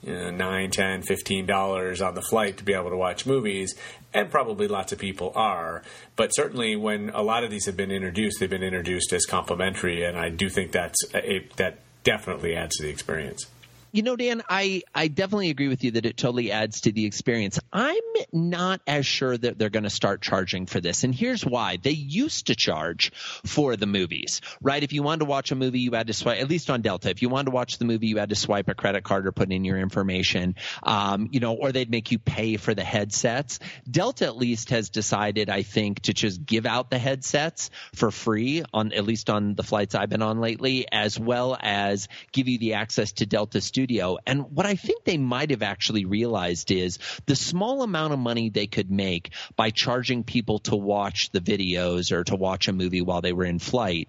You 0.06 0.12
know, 0.12 0.30
nine, 0.30 0.70
ten, 0.70 1.02
fifteen 1.02 1.46
dollars 1.46 2.00
on 2.02 2.14
the 2.14 2.23
flight 2.23 2.56
to 2.58 2.64
be 2.64 2.75
able 2.75 2.90
to 2.90 2.96
watch 2.96 3.26
movies, 3.26 3.75
and 4.12 4.30
probably 4.30 4.68
lots 4.68 4.92
of 4.92 4.99
people 4.99 5.32
are. 5.34 5.82
But 6.16 6.30
certainly, 6.30 6.76
when 6.76 7.11
a 7.11 7.23
lot 7.23 7.44
of 7.44 7.50
these 7.50 7.66
have 7.66 7.76
been 7.76 7.90
introduced, 7.90 8.40
they've 8.40 8.50
been 8.50 8.62
introduced 8.62 9.12
as 9.12 9.26
complimentary, 9.26 10.04
and 10.04 10.18
I 10.18 10.28
do 10.28 10.49
think 10.49 10.73
that's 10.73 10.99
a, 11.14 11.46
that 11.56 11.78
definitely 12.04 12.54
adds 12.54 12.76
to 12.76 12.82
the 12.84 12.90
experience. 12.90 13.46
You 13.94 14.02
know, 14.02 14.16
Dan, 14.16 14.42
I, 14.48 14.82
I 14.92 15.06
definitely 15.06 15.50
agree 15.50 15.68
with 15.68 15.84
you 15.84 15.92
that 15.92 16.04
it 16.04 16.16
totally 16.16 16.50
adds 16.50 16.80
to 16.80 16.90
the 16.90 17.06
experience. 17.06 17.60
I'm 17.72 18.02
not 18.32 18.80
as 18.88 19.06
sure 19.06 19.38
that 19.38 19.56
they're 19.56 19.70
going 19.70 19.84
to 19.84 19.90
start 19.90 20.20
charging 20.20 20.66
for 20.66 20.80
this. 20.80 21.04
And 21.04 21.14
here's 21.14 21.46
why. 21.46 21.78
They 21.80 21.92
used 21.92 22.48
to 22.48 22.56
charge 22.56 23.12
for 23.46 23.76
the 23.76 23.86
movies, 23.86 24.40
right? 24.60 24.82
If 24.82 24.92
you 24.92 25.04
wanted 25.04 25.20
to 25.20 25.26
watch 25.26 25.52
a 25.52 25.54
movie, 25.54 25.78
you 25.78 25.92
had 25.92 26.08
to 26.08 26.12
swipe, 26.12 26.40
at 26.40 26.50
least 26.50 26.70
on 26.70 26.82
Delta, 26.82 27.08
if 27.08 27.22
you 27.22 27.28
wanted 27.28 27.44
to 27.44 27.50
watch 27.52 27.78
the 27.78 27.84
movie, 27.84 28.08
you 28.08 28.16
had 28.16 28.30
to 28.30 28.34
swipe 28.34 28.68
a 28.68 28.74
credit 28.74 29.04
card 29.04 29.28
or 29.28 29.32
put 29.32 29.52
in 29.52 29.64
your 29.64 29.78
information, 29.78 30.56
um, 30.82 31.28
you 31.30 31.38
know, 31.38 31.54
or 31.54 31.70
they'd 31.70 31.88
make 31.88 32.10
you 32.10 32.18
pay 32.18 32.56
for 32.56 32.74
the 32.74 32.82
headsets. 32.82 33.60
Delta 33.88 34.24
at 34.24 34.36
least 34.36 34.70
has 34.70 34.90
decided, 34.90 35.48
I 35.48 35.62
think, 35.62 36.00
to 36.00 36.12
just 36.12 36.44
give 36.44 36.66
out 36.66 36.90
the 36.90 36.98
headsets 36.98 37.70
for 37.94 38.10
free 38.10 38.64
on, 38.74 38.92
at 38.92 39.04
least 39.04 39.30
on 39.30 39.54
the 39.54 39.62
flights 39.62 39.94
I've 39.94 40.10
been 40.10 40.22
on 40.22 40.40
lately, 40.40 40.84
as 40.90 41.16
well 41.16 41.56
as 41.60 42.08
give 42.32 42.48
you 42.48 42.58
the 42.58 42.74
access 42.74 43.12
to 43.12 43.26
Delta 43.26 43.60
Studio 43.60 43.83
studio. 43.84 44.16
And 44.26 44.50
what 44.52 44.64
I 44.64 44.76
think 44.76 45.04
they 45.04 45.18
might 45.18 45.50
have 45.50 45.62
actually 45.62 46.06
realized 46.06 46.70
is 46.70 46.98
the 47.26 47.36
small 47.36 47.82
amount 47.82 48.14
of 48.14 48.18
money 48.18 48.48
they 48.48 48.66
could 48.66 48.90
make 48.90 49.30
by 49.56 49.70
charging 49.70 50.24
people 50.24 50.60
to 50.60 50.74
watch 50.74 51.30
the 51.32 51.40
videos 51.40 52.10
or 52.10 52.24
to 52.24 52.34
watch 52.34 52.68
a 52.68 52.72
movie 52.72 53.02
while 53.02 53.20
they 53.20 53.34
were 53.34 53.44
in 53.44 53.58
flight 53.58 54.08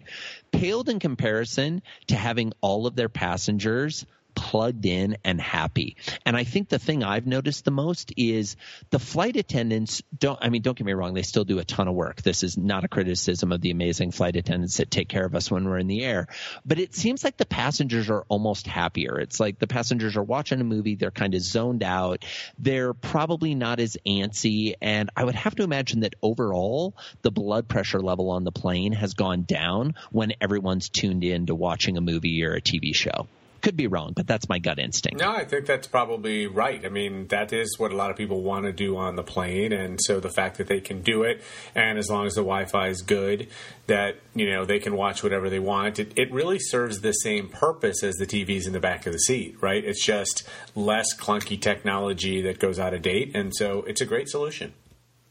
paled 0.53 0.87
in 0.87 0.99
comparison 0.99 1.81
to 2.07 2.15
having 2.15 2.53
all 2.61 2.87
of 2.87 2.95
their 2.95 3.09
passengers 3.09 4.05
plugged 4.35 4.85
in 4.85 5.17
and 5.23 5.39
happy. 5.39 5.95
And 6.25 6.35
I 6.35 6.43
think 6.43 6.69
the 6.69 6.79
thing 6.79 7.03
I've 7.03 7.25
noticed 7.25 7.65
the 7.65 7.71
most 7.71 8.13
is 8.17 8.55
the 8.89 8.99
flight 8.99 9.35
attendants 9.35 10.03
don't, 10.17 10.37
I 10.41 10.49
mean, 10.49 10.61
don't 10.61 10.77
get 10.77 10.85
me 10.85 10.93
wrong, 10.93 11.13
they 11.13 11.23
still 11.23 11.45
do 11.45 11.59
a 11.59 11.65
ton 11.65 11.87
of 11.87 11.95
work. 11.95 12.21
This 12.21 12.43
is 12.43 12.57
not 12.57 12.83
a 12.83 12.87
criticism 12.87 13.51
of 13.51 13.61
the 13.61 13.71
amazing 13.71 14.11
flight 14.11 14.35
attendants 14.35 14.77
that 14.77 14.91
take 14.91 15.09
care 15.09 15.25
of 15.25 15.35
us 15.35 15.49
when 15.49 15.65
we're 15.65 15.79
in 15.79 15.87
the 15.87 16.03
air, 16.03 16.27
but 16.65 16.79
it 16.79 16.93
seems 16.93 17.23
like 17.23 17.37
the 17.37 17.45
passengers 17.45 18.09
are 18.09 18.25
almost 18.27 18.67
happier. 18.67 19.19
It's 19.19 19.39
like 19.39 19.59
the 19.59 19.67
passengers 19.67 20.17
are 20.17 20.23
watching 20.23 20.61
a 20.61 20.65
movie, 20.65 20.95
they're 20.95 21.11
kind 21.11 21.33
of 21.33 21.41
zoned 21.41 21.83
out, 21.83 22.25
they're 22.59 22.93
probably 22.93 23.55
not 23.55 23.79
as 23.79 23.97
antsy. 24.05 24.75
And 24.81 25.09
I 25.15 25.23
would 25.23 25.35
have 25.35 25.55
to 25.55 25.63
imagine 25.63 26.01
that 26.01 26.15
overall, 26.21 26.95
the 27.21 27.31
blood 27.31 27.67
pressure 27.67 28.01
level 28.01 28.29
on 28.31 28.43
the 28.43 28.51
plane 28.51 28.93
has 28.93 29.13
gone 29.13 29.43
down 29.43 29.95
when 30.11 30.33
everyone's 30.41 30.89
tuned 30.89 31.23
in 31.23 31.47
to 31.47 31.55
watching 31.55 31.97
a 31.97 32.01
movie 32.01 32.43
or 32.43 32.53
a 32.53 32.61
TV 32.61 32.93
show. 32.93 33.27
Could 33.65 33.75
be 33.75 33.87
wrong, 33.87 34.13
but 34.15 34.27
that's 34.27 34.47
my 34.47 34.59
gut 34.59 34.77
instinct. 34.77 35.19
No, 35.19 35.31
I 35.31 35.43
think 35.43 35.65
that's 35.65 35.87
probably 35.87 36.45
right. 36.45 36.85
I 36.85 36.89
mean, 36.89 37.25
that 37.29 37.51
is 37.51 37.79
what 37.79 37.91
a 37.91 37.95
lot 37.95 38.11
of 38.11 38.15
people 38.15 38.43
want 38.43 38.65
to 38.67 38.71
do 38.71 38.95
on 38.95 39.15
the 39.15 39.23
plane, 39.23 39.73
and 39.73 39.99
so 39.99 40.19
the 40.19 40.29
fact 40.29 40.59
that 40.59 40.67
they 40.67 40.79
can 40.79 41.01
do 41.01 41.23
it, 41.23 41.41
and 41.73 41.97
as 41.97 42.07
long 42.07 42.27
as 42.27 42.35
the 42.35 42.41
Wi-Fi 42.41 42.89
is 42.89 43.01
good, 43.01 43.47
that 43.87 44.17
you 44.35 44.51
know 44.51 44.65
they 44.65 44.77
can 44.77 44.95
watch 44.95 45.23
whatever 45.23 45.49
they 45.49 45.57
want. 45.57 45.97
It, 45.97 46.13
it 46.15 46.31
really 46.31 46.59
serves 46.59 47.01
the 47.01 47.11
same 47.11 47.49
purpose 47.49 48.03
as 48.03 48.13
the 48.17 48.27
TVs 48.27 48.67
in 48.67 48.73
the 48.73 48.79
back 48.79 49.07
of 49.07 49.13
the 49.13 49.19
seat, 49.19 49.57
right? 49.61 49.83
It's 49.83 50.05
just 50.05 50.47
less 50.75 51.07
clunky 51.17 51.59
technology 51.59 52.43
that 52.43 52.59
goes 52.59 52.77
out 52.77 52.93
of 52.93 53.01
date, 53.01 53.35
and 53.35 53.51
so 53.55 53.81
it's 53.87 53.99
a 53.99 54.05
great 54.05 54.29
solution. 54.29 54.73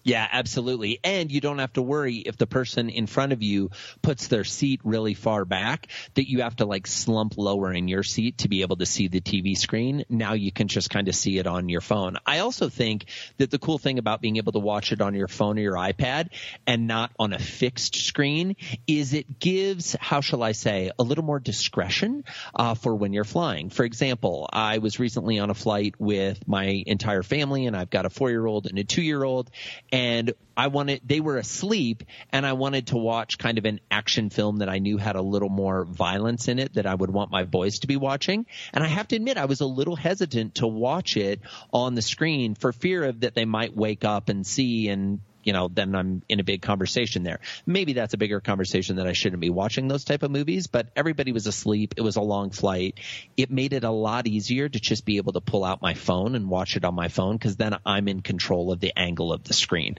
Yeah, 0.05 0.29
absolutely. 0.31 1.01
And 1.03 1.33
you 1.33 1.41
don't 1.41 1.59
have 1.59 1.73
to 1.73 1.83
worry 1.83 2.17
if 2.17 2.37
the 2.37 2.47
person 2.47 2.91
in 2.91 3.07
front 3.07 3.33
of 3.33 3.43
you 3.43 3.71
puts 4.03 4.29
their 4.29 4.45
seat 4.45 4.83
really 4.85 5.15
far 5.15 5.47
back 5.47 5.89
that 6.13 6.29
you 6.29 6.43
have 6.43 6.57
to 6.57 6.67
like 6.67 6.87
slump 6.87 7.39
lower 7.39 7.73
in 7.73 7.89
your 7.89 8.03
seat 8.03 8.39
to 8.39 8.49
be 8.49 8.61
able 8.61 8.77
to 8.77 8.87
see 8.87 9.09
the 9.09 9.23
TV 9.23 9.57
screen. 9.57 10.05
Now 10.11 10.35
you 10.35 10.53
can 10.53 10.69
just 10.69 10.91
kind 10.91 11.09
of 11.09 11.15
see 11.15 11.39
it 11.39 11.47
on 11.47 11.71
your 11.71 11.81
phone. 11.81 12.19
I 12.27 12.41
also 12.41 12.69
think 12.69 13.07
that 13.39 13.51
the 13.51 13.59
cool 13.59 13.79
thing 13.79 13.99
about 13.99 14.21
being 14.21 14.37
able 14.37 14.53
to 14.53 14.59
watch 14.59 14.93
it 14.93 15.01
on 15.01 15.15
your 15.15 15.27
phone 15.27 15.59
or 15.59 15.63
your 15.63 15.77
iPad 15.77 16.29
and 16.67 16.87
not 16.87 17.11
on 17.19 17.33
a 17.33 17.39
fixed 17.39 17.97
screen 17.97 18.57
is 18.87 19.15
it 19.15 19.41
gives, 19.41 19.97
how 19.99 20.21
shall 20.21 20.43
I 20.43 20.53
say, 20.53 20.91
a 20.99 21.03
little 21.03 21.25
more 21.25 21.41
discretion 21.41 22.25
uh, 22.55 22.75
for 22.75 22.95
when 22.95 23.15
you're 23.15 23.25
flying. 23.25 23.71
For 23.71 23.87
example, 23.87 24.51
I 24.53 24.79
was 24.79 25.01
recently 25.01 25.39
on 25.39 25.49
a 25.49 25.55
flight 25.55 25.95
with 25.99 26.47
my 26.47 26.83
entire 26.87 27.23
family 27.23 27.65
and 27.65 27.75
I've 27.75 27.91
got 27.91 28.05
a 28.05 28.11
four 28.11 28.29
year 28.29 28.45
old 28.45 28.67
and 28.67 28.79
a 28.79 28.85
two 28.85 29.03
year 29.03 29.25
old 29.25 29.51
and 29.95 30.33
I 30.57 30.67
wanted 30.67 31.03
they 31.05 31.21
were 31.21 31.37
asleep 31.37 32.03
and 32.33 32.45
I 32.45 32.55
wanted 32.55 32.89
to 32.89 32.97
watch 32.97 33.39
kind 33.39 33.59
of 33.59 33.65
an 33.65 33.79
action 33.93 34.29
film 34.29 34.57
that 34.57 34.69
I 34.69 34.81
knew 34.81 34.99
had 34.99 35.15
a 35.15 35.23
little 35.23 35.49
more 35.49 35.85
violence 35.85 36.49
in 36.49 36.59
it 36.59 36.75
that 36.75 36.85
I 36.85 36.97
would 36.97 37.11
want 37.11 37.31
my 37.31 37.45
boys 37.45 37.79
to 37.79 37.87
be 37.87 37.97
watching. 37.97 38.47
And 38.73 38.83
I 38.83 38.89
have 38.89 39.07
to 39.09 39.17
admit 39.17 39.39
I 39.39 39.45
was 39.45 39.61
a 39.61 39.67
little 39.67 39.95
hesitant 39.95 40.57
to 40.57 40.67
watch 40.67 41.17
it 41.17 41.43
on 41.73 41.95
the 41.95 42.03
screen 42.03 42.57
for 42.57 42.73
fear 42.73 43.05
of 43.05 43.21
that 43.21 43.37
they 43.37 43.45
might 43.45 43.77
wake 43.77 44.05
up 44.05 44.31
and 44.31 44.45
see 44.45 44.89
and 44.89 45.21
you 45.45 45.53
know, 45.53 45.69
then 45.69 45.95
I'm 45.95 46.23
in 46.29 46.41
a 46.41 46.45
big 46.45 46.63
conversation 46.63 47.23
there. 47.23 47.41
Maybe 47.67 47.93
that's 47.93 48.15
a 48.15 48.19
bigger 48.19 48.41
conversation 48.41 48.97
that 48.97 49.07
I 49.07 49.13
shouldn't 49.13 49.41
be 49.41 49.51
watching 49.51 49.89
those 49.89 50.05
type 50.05 50.23
of 50.23 50.31
movies, 50.31 50.67
but 50.67 50.89
everybody 50.97 51.33
was 51.33 51.47
asleep. 51.47 51.95
It 51.97 52.03
was 52.03 52.17
a 52.17 52.23
long 52.23 52.51
flight. 52.51 52.99
It 53.37 53.51
made 53.51 53.73
it 53.73 53.85
a 53.85 53.91
lot 53.91 54.27
easier 54.27 54.69
to 54.69 54.81
just 54.81 55.05
be 55.05 55.19
able 55.19 55.35
to 55.35 55.41
pull 55.41 55.65
out 55.65 55.83
my 55.83 55.95
phone 55.95 56.35
and 56.35 56.49
watch 56.49 56.77
it 56.77 56.85
on 56.85 56.95
my 56.95 57.09
phone 57.09 57.37
because 57.37 57.57
then 57.57 57.77
I'm 57.85 58.09
in 58.09 58.21
control 58.21 58.73
of 58.73 58.81
the 58.81 58.93
angle 58.97 59.33
of 59.33 59.45
the 59.45 59.55
screen. 59.55 59.99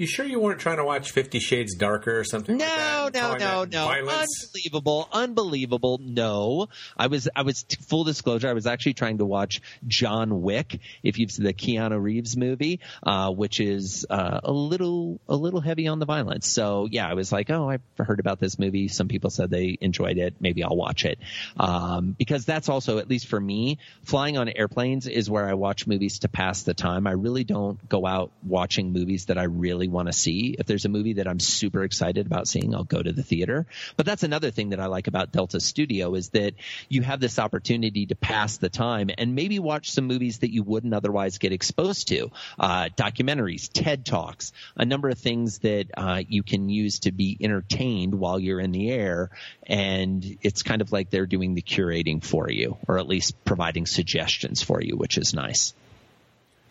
You 0.00 0.06
sure 0.06 0.24
you 0.24 0.40
weren't 0.40 0.60
trying 0.60 0.78
to 0.78 0.84
watch 0.86 1.10
Fifty 1.10 1.40
Shades 1.40 1.74
Darker 1.74 2.18
or 2.18 2.24
something? 2.24 2.56
No, 2.56 3.10
like 3.12 3.12
no, 3.12 3.36
no, 3.36 3.64
no. 3.64 3.84
Violence? 3.84 4.46
Unbelievable, 4.46 5.08
unbelievable. 5.12 6.00
No, 6.02 6.68
I 6.96 7.08
was, 7.08 7.28
I 7.36 7.42
was 7.42 7.66
full 7.86 8.04
disclosure. 8.04 8.48
I 8.48 8.54
was 8.54 8.66
actually 8.66 8.94
trying 8.94 9.18
to 9.18 9.26
watch 9.26 9.60
John 9.86 10.40
Wick. 10.40 10.80
If 11.02 11.18
you've 11.18 11.30
seen 11.30 11.44
the 11.44 11.52
Keanu 11.52 12.00
Reeves 12.02 12.34
movie, 12.34 12.80
uh, 13.02 13.30
which 13.30 13.60
is 13.60 14.06
uh, 14.08 14.40
a 14.42 14.50
little, 14.50 15.20
a 15.28 15.36
little 15.36 15.60
heavy 15.60 15.86
on 15.86 15.98
the 15.98 16.06
violence. 16.06 16.48
So 16.48 16.88
yeah, 16.90 17.06
I 17.06 17.12
was 17.12 17.30
like, 17.30 17.50
oh, 17.50 17.68
I've 17.68 17.82
heard 17.98 18.20
about 18.20 18.40
this 18.40 18.58
movie. 18.58 18.88
Some 18.88 19.08
people 19.08 19.28
said 19.28 19.50
they 19.50 19.76
enjoyed 19.82 20.16
it. 20.16 20.36
Maybe 20.40 20.64
I'll 20.64 20.78
watch 20.78 21.04
it 21.04 21.18
um, 21.58 22.16
because 22.18 22.46
that's 22.46 22.70
also, 22.70 22.96
at 22.96 23.10
least 23.10 23.26
for 23.26 23.38
me, 23.38 23.76
flying 24.04 24.38
on 24.38 24.48
airplanes 24.48 25.06
is 25.06 25.28
where 25.28 25.46
I 25.46 25.52
watch 25.52 25.86
movies 25.86 26.20
to 26.20 26.30
pass 26.30 26.62
the 26.62 26.72
time. 26.72 27.06
I 27.06 27.12
really 27.12 27.44
don't 27.44 27.86
go 27.86 28.06
out 28.06 28.32
watching 28.42 28.94
movies 28.94 29.26
that 29.26 29.36
I 29.36 29.42
really 29.42 29.89
want 29.90 30.08
to 30.08 30.12
see. 30.12 30.56
If 30.58 30.66
there's 30.66 30.84
a 30.84 30.88
movie 30.88 31.14
that 31.14 31.28
I'm 31.28 31.40
super 31.40 31.82
excited 31.82 32.26
about 32.26 32.48
seeing, 32.48 32.74
I'll 32.74 32.84
go 32.84 33.02
to 33.02 33.12
the 33.12 33.22
theater. 33.22 33.66
But 33.96 34.06
that's 34.06 34.22
another 34.22 34.50
thing 34.50 34.70
that 34.70 34.80
I 34.80 34.86
like 34.86 35.06
about 35.06 35.32
Delta 35.32 35.60
Studio 35.60 36.14
is 36.14 36.30
that 36.30 36.54
you 36.88 37.02
have 37.02 37.20
this 37.20 37.38
opportunity 37.38 38.06
to 38.06 38.14
pass 38.14 38.56
the 38.56 38.68
time 38.68 39.10
and 39.16 39.34
maybe 39.34 39.58
watch 39.58 39.90
some 39.90 40.06
movies 40.06 40.38
that 40.38 40.52
you 40.52 40.62
wouldn't 40.62 40.94
otherwise 40.94 41.38
get 41.38 41.52
exposed 41.52 42.08
to. 42.08 42.30
Uh, 42.58 42.88
documentaries, 42.96 43.70
TED 43.72 44.04
Talks, 44.04 44.52
a 44.76 44.84
number 44.84 45.08
of 45.08 45.18
things 45.18 45.58
that 45.60 45.86
uh, 45.96 46.22
you 46.28 46.42
can 46.42 46.68
use 46.68 47.00
to 47.00 47.12
be 47.12 47.36
entertained 47.40 48.14
while 48.14 48.38
you're 48.38 48.60
in 48.60 48.72
the 48.72 48.90
air. 48.90 49.30
And 49.66 50.38
it's 50.42 50.62
kind 50.62 50.82
of 50.82 50.92
like 50.92 51.10
they're 51.10 51.26
doing 51.26 51.54
the 51.54 51.62
curating 51.62 52.24
for 52.24 52.50
you, 52.50 52.78
or 52.88 52.98
at 52.98 53.06
least 53.06 53.44
providing 53.44 53.86
suggestions 53.86 54.62
for 54.62 54.80
you, 54.80 54.96
which 54.96 55.18
is 55.18 55.34
nice. 55.34 55.74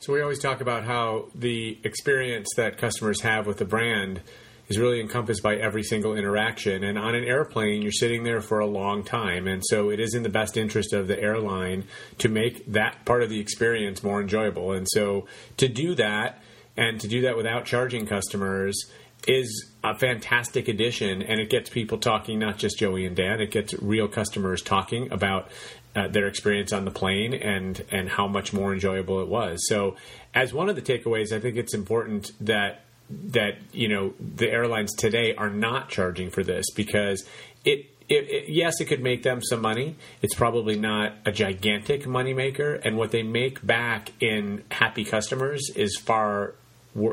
So 0.02 0.14
we 0.14 0.22
always 0.22 0.40
talk 0.40 0.62
about 0.62 0.86
how 0.86 1.26
the 1.36 1.78
experience 1.84 2.48
that 2.56 2.78
customers 2.78 3.20
have 3.20 3.46
with 3.46 3.58
the 3.58 3.66
brand 3.66 4.22
is 4.70 4.80
really 4.80 5.02
encompassed 5.02 5.44
by 5.44 5.58
every 5.58 5.84
single 5.84 6.16
interaction. 6.16 6.86
And 6.86 6.98
on 6.98 7.16
an 7.16 7.26
airplane, 7.26 7.82
you're 7.82 7.92
sitting 7.92 8.24
there 8.24 8.40
for 8.40 8.60
a 8.60 8.66
long 8.66 9.04
time. 9.04 9.46
And 9.46 9.62
so 9.66 9.90
it 9.90 10.00
is 10.00 10.16
in 10.16 10.24
the 10.24 10.30
best 10.30 10.56
interest 10.56 10.94
of 10.94 11.08
the 11.08 11.20
airline 11.20 11.84
to 12.20 12.30
make 12.30 12.66
that 12.72 13.04
part 13.04 13.24
of 13.24 13.30
the 13.30 13.42
experience 13.42 14.02
more 14.02 14.22
enjoyable. 14.22 14.72
And 14.72 14.88
so 14.90 15.28
to 15.58 15.68
do 15.68 15.96
that, 15.96 16.42
and 16.78 17.02
to 17.02 17.10
do 17.10 17.22
that 17.22 17.36
without 17.36 17.66
charging 17.66 18.06
customers, 18.06 18.90
is 19.28 19.70
a 19.84 19.96
fantastic 19.96 20.68
addition. 20.68 21.22
And 21.22 21.40
it 21.40 21.50
gets 21.50 21.70
people 21.70 21.98
talking, 21.98 22.40
not 22.40 22.58
just 22.58 22.80
Joey 22.80 23.06
and 23.06 23.16
Dan, 23.16 23.42
it 23.42 23.52
gets 23.52 23.74
real 23.76 24.08
customers 24.08 24.62
talking 24.62 25.12
about 25.12 25.50
uh, 25.96 26.08
their 26.08 26.28
experience 26.28 26.72
on 26.72 26.86
the 26.86 26.92
plane 26.92 27.34
and 27.34 27.84
and 27.92 28.10
how 28.10 28.28
much 28.28 28.54
more 28.54 28.74
enjoyable 28.74 29.22
it 29.22 29.28
was. 29.28 29.60
So, 29.68 29.96
as 30.34 30.54
one 30.54 30.70
of 30.70 30.76
the 30.76 30.82
takeaways, 30.82 31.32
I 31.32 31.40
think 31.40 31.58
it's 31.58 31.74
important 31.74 32.32
that 32.42 32.82
that 33.10 33.58
you 33.72 33.88
know 33.88 34.14
the 34.20 34.50
airlines 34.50 34.94
today 34.96 35.36
are 35.36 35.50
not 35.50 35.90
charging 35.90 36.30
for 36.30 36.44
this 36.44 36.66
because 36.76 37.26
it. 37.66 37.88
It, 38.12 38.28
it, 38.28 38.46
yes, 38.50 38.82
it 38.82 38.86
could 38.86 39.04
make 39.04 39.22
them 39.22 39.40
some 39.40 39.62
money. 39.62 39.96
It's 40.24 40.34
probably 40.34 40.76
not 40.76 41.14
a 41.28 41.32
gigantic 41.32 42.06
moneymaker, 42.06 42.84
and 42.84 42.98
what 42.98 43.12
they 43.12 43.22
make 43.22 43.64
back 43.64 44.14
in 44.20 44.64
happy 44.72 45.06
customers 45.06 45.70
is 45.76 45.96
far 45.96 46.56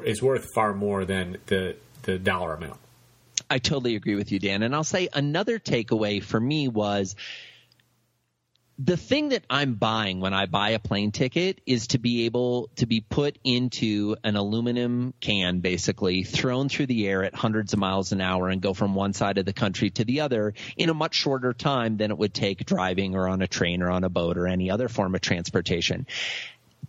is 0.06 0.22
worth 0.22 0.46
far 0.54 0.72
more 0.72 1.04
than 1.04 1.36
the 1.48 1.76
the 2.06 2.18
dollar 2.18 2.54
amount. 2.54 2.80
I 3.50 3.58
totally 3.58 3.94
agree 3.94 4.14
with 4.14 4.32
you, 4.32 4.38
Dan. 4.38 4.62
And 4.62 4.74
I'll 4.74 4.84
say 4.84 5.08
another 5.12 5.58
takeaway 5.58 6.22
for 6.22 6.40
me 6.40 6.68
was 6.68 7.14
the 8.78 8.96
thing 8.96 9.30
that 9.30 9.44
I'm 9.48 9.74
buying 9.74 10.20
when 10.20 10.34
I 10.34 10.46
buy 10.46 10.70
a 10.70 10.78
plane 10.78 11.10
ticket 11.10 11.62
is 11.64 11.86
to 11.88 11.98
be 11.98 12.26
able 12.26 12.68
to 12.76 12.86
be 12.86 13.00
put 13.00 13.38
into 13.42 14.16
an 14.22 14.36
aluminum 14.36 15.14
can, 15.20 15.60
basically 15.60 16.24
thrown 16.24 16.68
through 16.68 16.86
the 16.86 17.08
air 17.08 17.24
at 17.24 17.34
hundreds 17.34 17.72
of 17.72 17.78
miles 17.78 18.12
an 18.12 18.20
hour 18.20 18.50
and 18.50 18.60
go 18.60 18.74
from 18.74 18.94
one 18.94 19.14
side 19.14 19.38
of 19.38 19.46
the 19.46 19.54
country 19.54 19.90
to 19.90 20.04
the 20.04 20.20
other 20.20 20.52
in 20.76 20.90
a 20.90 20.94
much 20.94 21.14
shorter 21.14 21.54
time 21.54 21.96
than 21.96 22.10
it 22.10 22.18
would 22.18 22.34
take 22.34 22.66
driving 22.66 23.14
or 23.14 23.28
on 23.28 23.40
a 23.40 23.48
train 23.48 23.80
or 23.80 23.90
on 23.90 24.04
a 24.04 24.10
boat 24.10 24.36
or 24.36 24.46
any 24.46 24.70
other 24.70 24.88
form 24.88 25.14
of 25.14 25.22
transportation 25.22 26.06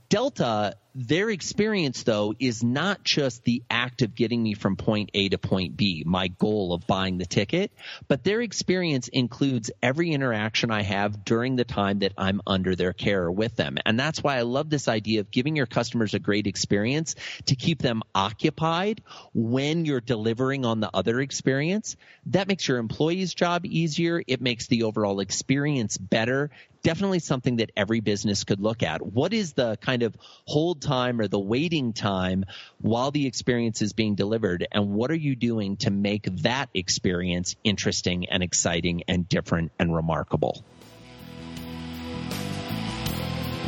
Delta, 0.09 0.75
their 0.95 1.29
experience 1.29 2.03
though 2.03 2.33
is 2.39 2.63
not 2.63 3.03
just 3.03 3.43
the 3.43 3.61
act 3.69 4.01
of 4.01 4.15
getting 4.15 4.41
me 4.41 4.55
from 4.55 4.75
point 4.75 5.11
A 5.13 5.29
to 5.29 5.37
point 5.37 5.77
B, 5.77 6.03
my 6.05 6.27
goal 6.27 6.73
of 6.73 6.87
buying 6.87 7.17
the 7.17 7.25
ticket, 7.25 7.71
but 8.07 8.23
their 8.23 8.41
experience 8.41 9.07
includes 9.07 9.69
every 9.83 10.11
interaction 10.11 10.71
I 10.71 10.81
have 10.81 11.23
during 11.23 11.55
the 11.55 11.65
time 11.65 11.99
that 11.99 12.13
I'm 12.17 12.41
under 12.47 12.75
their 12.75 12.93
care 12.93 13.25
or 13.25 13.31
with 13.31 13.55
them. 13.55 13.77
And 13.85 13.99
that's 13.99 14.23
why 14.23 14.37
I 14.37 14.41
love 14.41 14.69
this 14.69 14.87
idea 14.87 15.19
of 15.19 15.29
giving 15.29 15.55
your 15.55 15.67
customers 15.67 16.13
a 16.13 16.19
great 16.19 16.47
experience 16.47 17.15
to 17.45 17.55
keep 17.55 17.79
them 17.79 18.01
occupied 18.15 19.03
when 19.33 19.85
you're 19.85 20.01
delivering 20.01 20.65
on 20.65 20.79
the 20.79 20.89
other 20.93 21.19
experience. 21.19 21.95
That 22.27 22.47
makes 22.47 22.67
your 22.67 22.79
employee's 22.79 23.33
job 23.33 23.65
easier. 23.65 24.23
It 24.25 24.41
makes 24.41 24.67
the 24.67 24.83
overall 24.83 25.19
experience 25.19 25.97
better 25.97 26.49
definitely 26.87 27.19
something 27.19 27.57
that 27.57 27.69
every 27.75 27.99
business 27.99 28.45
could 28.45 28.61
look 28.61 28.81
at. 28.81 29.05
What 29.05 29.33
is 29.33 29.51
the 29.51 29.75
kind 29.75 30.03
of 30.03 30.15
hold 30.45 30.81
time 30.81 31.19
or 31.19 31.27
the 31.27 31.37
waiting 31.37 31.91
time 31.91 32.45
while 32.79 33.11
the 33.11 33.27
experience 33.27 33.81
is 33.81 33.91
being 33.91 34.15
delivered? 34.15 34.65
And 34.71 34.91
what 34.91 35.11
are 35.11 35.17
you 35.17 35.35
doing 35.35 35.75
to 35.77 35.91
make 35.91 36.23
that 36.43 36.69
experience 36.73 37.57
interesting 37.65 38.29
and 38.29 38.41
exciting 38.41 39.03
and 39.09 39.27
different 39.27 39.73
and 39.77 39.93
remarkable? 39.93 40.63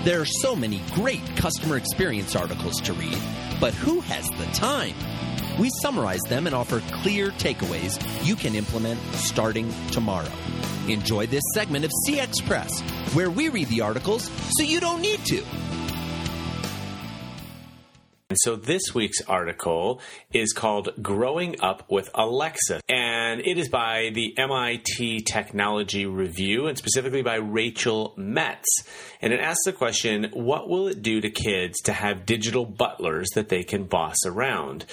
There 0.06 0.22
are 0.22 0.26
so 0.26 0.56
many 0.56 0.82
great 0.94 1.36
customer 1.36 1.76
experience 1.76 2.38
articles 2.38 2.80
to 2.84 2.94
read, 2.94 3.22
but 3.60 3.74
who 3.74 4.00
has 4.00 4.30
the 4.30 4.46
time? 4.54 4.96
We 5.60 5.70
summarize 5.82 6.22
them 6.30 6.46
and 6.46 6.56
offer 6.56 6.82
clear 7.02 7.32
takeaways 7.32 8.00
you 8.26 8.38
can 8.38 8.56
implement 8.56 9.02
starting 9.16 9.70
tomorrow. 9.92 10.32
Enjoy 10.88 11.28
this 11.28 11.44
segment 11.54 11.86
of 11.86 11.92
CX 12.08 12.46
Press, 12.48 12.82
where 13.14 13.30
we 13.30 13.50
read 13.50 13.68
the 13.68 13.82
articles 13.82 14.30
so 14.52 14.64
you 14.64 14.80
don't 14.80 15.02
need 15.02 15.24
to. 15.26 15.44
And 18.32 18.38
so 18.44 18.56
this 18.56 18.94
week's 18.94 19.22
article 19.22 20.02
is 20.32 20.54
called 20.54 20.90
Growing 21.02 21.60
Up 21.62 21.90
with 21.90 22.12
Alexa, 22.14 22.80
and 22.88 23.42
it 23.42 23.58
is 23.58 23.70
by 23.70 24.12
the 24.14 24.38
MIT 24.38 25.22
Technology 25.22 26.06
Review 26.06 26.68
and 26.68 26.78
specifically 26.78 27.24
by 27.24 27.38
Rachel 27.38 28.14
Metz. 28.18 28.68
And 29.20 29.34
it 29.34 29.40
asks 29.40 29.66
the 29.66 29.74
question 29.74 30.30
What 30.34 30.70
will 30.70 30.88
it 30.88 31.02
do 31.02 31.22
to 31.22 31.32
kids 31.32 31.82
to 31.86 31.92
have 31.92 32.28
digital 32.28 32.68
butlers 32.68 33.30
that 33.34 33.50
they 33.50 33.64
can 33.64 33.86
boss 33.86 34.18
around? 34.28 34.86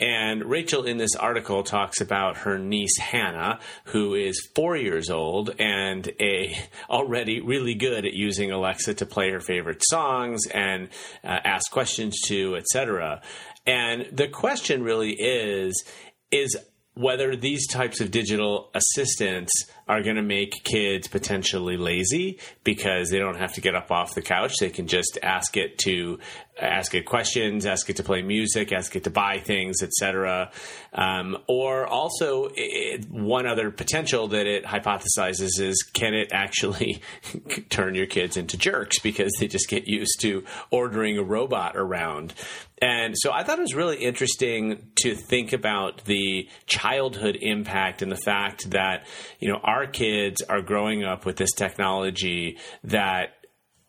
And 0.00 0.44
Rachel 0.44 0.84
in 0.84 0.96
this 0.96 1.16
article 1.16 1.64
talks 1.64 2.00
about 2.00 2.38
her 2.38 2.58
niece 2.58 2.98
Hannah, 2.98 3.58
who 3.84 4.14
is 4.14 4.48
four 4.54 4.76
years 4.76 5.10
old 5.10 5.50
and 5.58 6.08
a 6.20 6.56
already 6.88 7.40
really 7.40 7.74
good 7.74 8.06
at 8.06 8.14
using 8.14 8.52
Alexa 8.52 8.94
to 8.94 9.06
play 9.06 9.30
her 9.30 9.40
favorite 9.40 9.82
songs 9.88 10.46
and 10.52 10.88
uh, 11.24 11.38
ask 11.44 11.70
questions 11.72 12.20
to, 12.26 12.56
etc. 12.56 13.22
And 13.66 14.06
the 14.12 14.28
question 14.28 14.84
really 14.84 15.12
is: 15.12 15.84
is 16.30 16.56
whether 16.94 17.36
these 17.36 17.66
types 17.68 18.00
of 18.00 18.10
digital 18.10 18.70
assistants 18.74 19.52
are 19.88 20.02
going 20.02 20.16
to 20.16 20.22
make 20.22 20.62
kids 20.64 21.08
potentially 21.08 21.76
lazy 21.76 22.38
because 22.62 23.10
they 23.10 23.18
don't 23.18 23.38
have 23.38 23.54
to 23.54 23.60
get 23.60 23.74
up 23.74 23.90
off 23.90 24.14
the 24.14 24.22
couch. 24.22 24.54
They 24.60 24.70
can 24.70 24.86
just 24.86 25.18
ask 25.22 25.56
it 25.56 25.78
to 25.78 26.18
ask 26.60 26.94
it 26.94 27.04
questions, 27.04 27.66
ask 27.66 27.88
it 27.88 27.96
to 27.96 28.02
play 28.02 28.22
music, 28.22 28.72
ask 28.72 28.94
it 28.96 29.04
to 29.04 29.10
buy 29.10 29.38
things, 29.38 29.82
etc. 29.82 30.50
Um, 30.92 31.38
or 31.46 31.86
also, 31.86 32.50
it, 32.54 33.08
one 33.10 33.46
other 33.46 33.70
potential 33.70 34.28
that 34.28 34.46
it 34.46 34.64
hypothesizes 34.64 35.60
is 35.60 35.82
can 35.92 36.14
it 36.14 36.30
actually 36.32 37.00
turn 37.70 37.94
your 37.94 38.06
kids 38.06 38.36
into 38.36 38.56
jerks 38.56 38.98
because 38.98 39.32
they 39.38 39.46
just 39.46 39.68
get 39.68 39.86
used 39.86 40.20
to 40.20 40.44
ordering 40.70 41.18
a 41.18 41.22
robot 41.22 41.76
around? 41.76 42.34
And 42.80 43.14
so 43.16 43.32
I 43.32 43.42
thought 43.42 43.58
it 43.58 43.62
was 43.62 43.74
really 43.74 43.96
interesting 43.96 44.90
to 45.00 45.16
think 45.16 45.52
about 45.52 46.04
the 46.04 46.48
childhood 46.66 47.36
impact 47.40 48.02
and 48.02 48.12
the 48.12 48.16
fact 48.16 48.70
that, 48.70 49.04
you 49.40 49.48
know, 49.48 49.58
our 49.64 49.77
kids 49.86 50.42
are 50.42 50.62
growing 50.62 51.04
up 51.04 51.24
with 51.24 51.36
this 51.36 51.52
technology 51.52 52.58
that, 52.84 53.30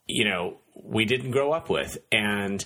you 0.07 0.25
know, 0.25 0.57
we 0.83 1.05
didn't 1.05 1.31
grow 1.31 1.51
up 1.51 1.69
with. 1.69 1.97
And 2.11 2.63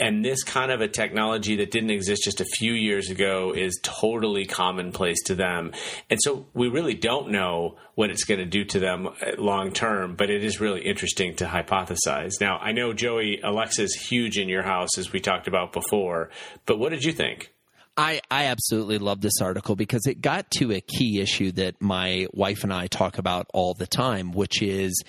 and 0.00 0.24
this 0.24 0.42
kind 0.42 0.70
of 0.70 0.80
a 0.80 0.88
technology 0.88 1.56
that 1.56 1.70
didn't 1.70 1.90
exist 1.90 2.22
just 2.24 2.40
a 2.40 2.46
few 2.56 2.72
years 2.72 3.10
ago 3.10 3.52
is 3.52 3.78
totally 3.82 4.46
commonplace 4.46 5.22
to 5.24 5.34
them. 5.34 5.72
And 6.10 6.18
so 6.22 6.46
we 6.54 6.68
really 6.68 6.94
don't 6.94 7.30
know 7.30 7.76
what 7.96 8.10
it's 8.10 8.24
going 8.24 8.38
to 8.38 8.46
do 8.46 8.62
to 8.62 8.78
them 8.78 9.06
uh, 9.06 9.12
long 9.38 9.72
term 9.72 10.14
but 10.14 10.30
it 10.30 10.44
is 10.44 10.60
really 10.60 10.82
interesting 10.82 11.34
to 11.34 11.46
hypothesize. 11.46 12.32
Now 12.40 12.58
i 12.58 12.72
know 12.72 12.92
joey 12.92 13.40
alexa's 13.42 13.94
huge 13.94 14.38
in 14.38 14.48
your 14.48 14.62
house 14.62 14.98
as 14.98 15.12
we 15.12 15.18
talked 15.18 15.48
about 15.48 15.72
before 15.72 16.30
but 16.66 16.78
what 16.78 16.90
did 16.90 17.02
you 17.02 17.12
think 17.12 17.52
I, 17.96 18.20
I 18.30 18.44
absolutely 18.46 18.98
love 18.98 19.22
this 19.22 19.40
article 19.40 19.74
because 19.74 20.06
it 20.06 20.20
got 20.20 20.50
to 20.52 20.72
a 20.72 20.80
key 20.80 21.20
issue 21.20 21.52
that 21.52 21.80
my 21.80 22.26
wife 22.32 22.62
and 22.62 22.72
I 22.72 22.88
talk 22.88 23.16
about 23.18 23.46
all 23.54 23.72
the 23.72 23.86
time, 23.86 24.32
which 24.32 24.60
is 24.60 25.02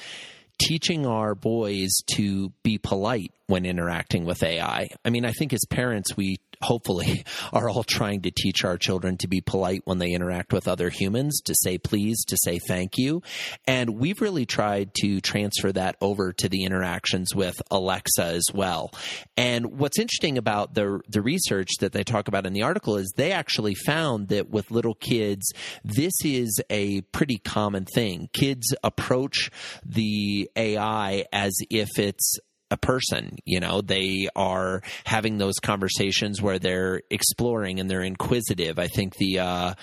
teaching 0.59 1.05
our 1.05 1.35
boys 1.35 1.91
to 2.13 2.51
be 2.63 2.77
polite 2.77 3.31
when 3.47 3.65
interacting 3.65 4.25
with 4.25 4.43
AI. 4.43 4.89
I 5.05 5.09
mean, 5.09 5.25
I 5.25 5.31
think 5.31 5.53
as 5.53 5.63
parents, 5.69 6.17
we 6.17 6.37
hopefully 6.61 7.23
are 7.53 7.69
all 7.69 7.83
trying 7.83 8.21
to 8.23 8.31
teach 8.31 8.63
our 8.65 8.77
children 8.77 9.17
to 9.17 9.27
be 9.27 9.41
polite 9.41 9.81
when 9.85 9.99
they 9.99 10.11
interact 10.11 10.51
with 10.53 10.67
other 10.67 10.89
humans, 10.89 11.41
to 11.45 11.55
say 11.55 11.77
please, 11.77 12.23
to 12.25 12.37
say 12.43 12.59
thank 12.59 12.97
you. 12.97 13.21
And 13.65 13.97
we've 13.97 14.21
really 14.21 14.45
tried 14.45 14.93
to 15.01 15.21
transfer 15.21 15.71
that 15.71 15.95
over 16.01 16.33
to 16.33 16.49
the 16.49 16.63
interactions 16.63 17.33
with 17.33 17.61
Alexa 17.71 18.23
as 18.23 18.45
well. 18.53 18.91
And 19.35 19.77
what's 19.79 19.99
interesting 19.99 20.37
about 20.37 20.73
the 20.73 20.99
the 21.07 21.21
research 21.21 21.69
that 21.79 21.93
they 21.93 22.03
talk 22.03 22.27
about 22.27 22.45
in 22.45 22.53
the 22.53 22.63
article 22.63 22.97
is 22.97 23.13
they 23.15 23.31
actually 23.31 23.75
found 23.75 24.29
that 24.29 24.49
with 24.49 24.71
little 24.71 24.95
kids, 24.95 25.51
this 25.83 26.13
is 26.23 26.61
a 26.69 27.01
pretty 27.01 27.37
common 27.37 27.85
thing. 27.85 28.29
Kids 28.33 28.73
approach 28.83 29.49
the 29.85 30.46
AI 30.55 31.25
as 31.31 31.55
if 31.69 31.99
it's 31.99 32.37
a 32.69 32.77
person. 32.77 33.37
You 33.45 33.59
know, 33.59 33.81
they 33.81 34.27
are 34.35 34.81
having 35.05 35.37
those 35.37 35.55
conversations 35.61 36.41
where 36.41 36.59
they're 36.59 37.01
exploring 37.09 37.79
and 37.79 37.89
they're 37.89 38.01
inquisitive. 38.01 38.79
I 38.79 38.87
think 38.87 39.15
the 39.15 39.39
uh, 39.39 39.73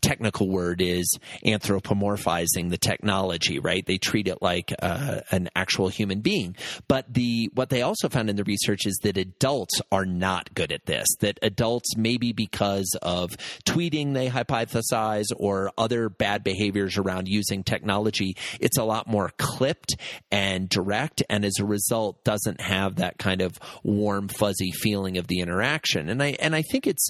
technical 0.00 0.48
word 0.48 0.80
is 0.80 1.18
anthropomorphizing 1.44 2.70
the 2.70 2.78
technology, 2.78 3.58
right? 3.58 3.84
They 3.84 3.98
treat 3.98 4.28
it 4.28 4.40
like 4.40 4.72
uh, 4.80 5.20
an 5.30 5.50
actual 5.54 5.88
human 5.88 6.20
being. 6.20 6.56
But 6.88 7.12
the 7.12 7.50
what 7.54 7.68
they 7.68 7.82
also 7.82 8.08
found 8.08 8.30
in 8.30 8.36
the 8.36 8.44
research 8.44 8.86
is 8.86 8.98
that 9.02 9.16
adults 9.16 9.80
are 9.92 10.06
not 10.06 10.54
good 10.54 10.72
at 10.72 10.86
this. 10.86 11.06
That 11.20 11.38
adults, 11.42 11.96
maybe 11.96 12.32
because 12.32 12.96
of 13.02 13.36
tweeting, 13.64 14.14
they 14.14 14.28
hypothesize, 14.28 15.26
or 15.36 15.72
other 15.76 16.08
bad 16.08 16.44
behaviors 16.44 16.96
around 16.96 17.28
using 17.28 17.62
technology, 17.64 18.36
it's 18.60 18.78
a 18.78 18.84
lot 18.84 19.06
more 19.06 19.30
clipped 19.38 19.96
and 20.30 20.68
direct, 20.68 21.22
and 21.28 21.44
as 21.44 21.58
a 21.58 21.64
result 21.64 22.24
doesn't 22.30 22.60
have 22.60 22.96
that 22.96 23.18
kind 23.18 23.42
of 23.42 23.58
warm, 23.82 24.28
fuzzy 24.28 24.70
feeling 24.70 25.18
of 25.18 25.26
the 25.26 25.40
interaction. 25.40 26.08
And 26.08 26.22
I 26.22 26.36
and 26.38 26.54
I 26.54 26.62
think 26.62 26.86
it's 26.86 27.08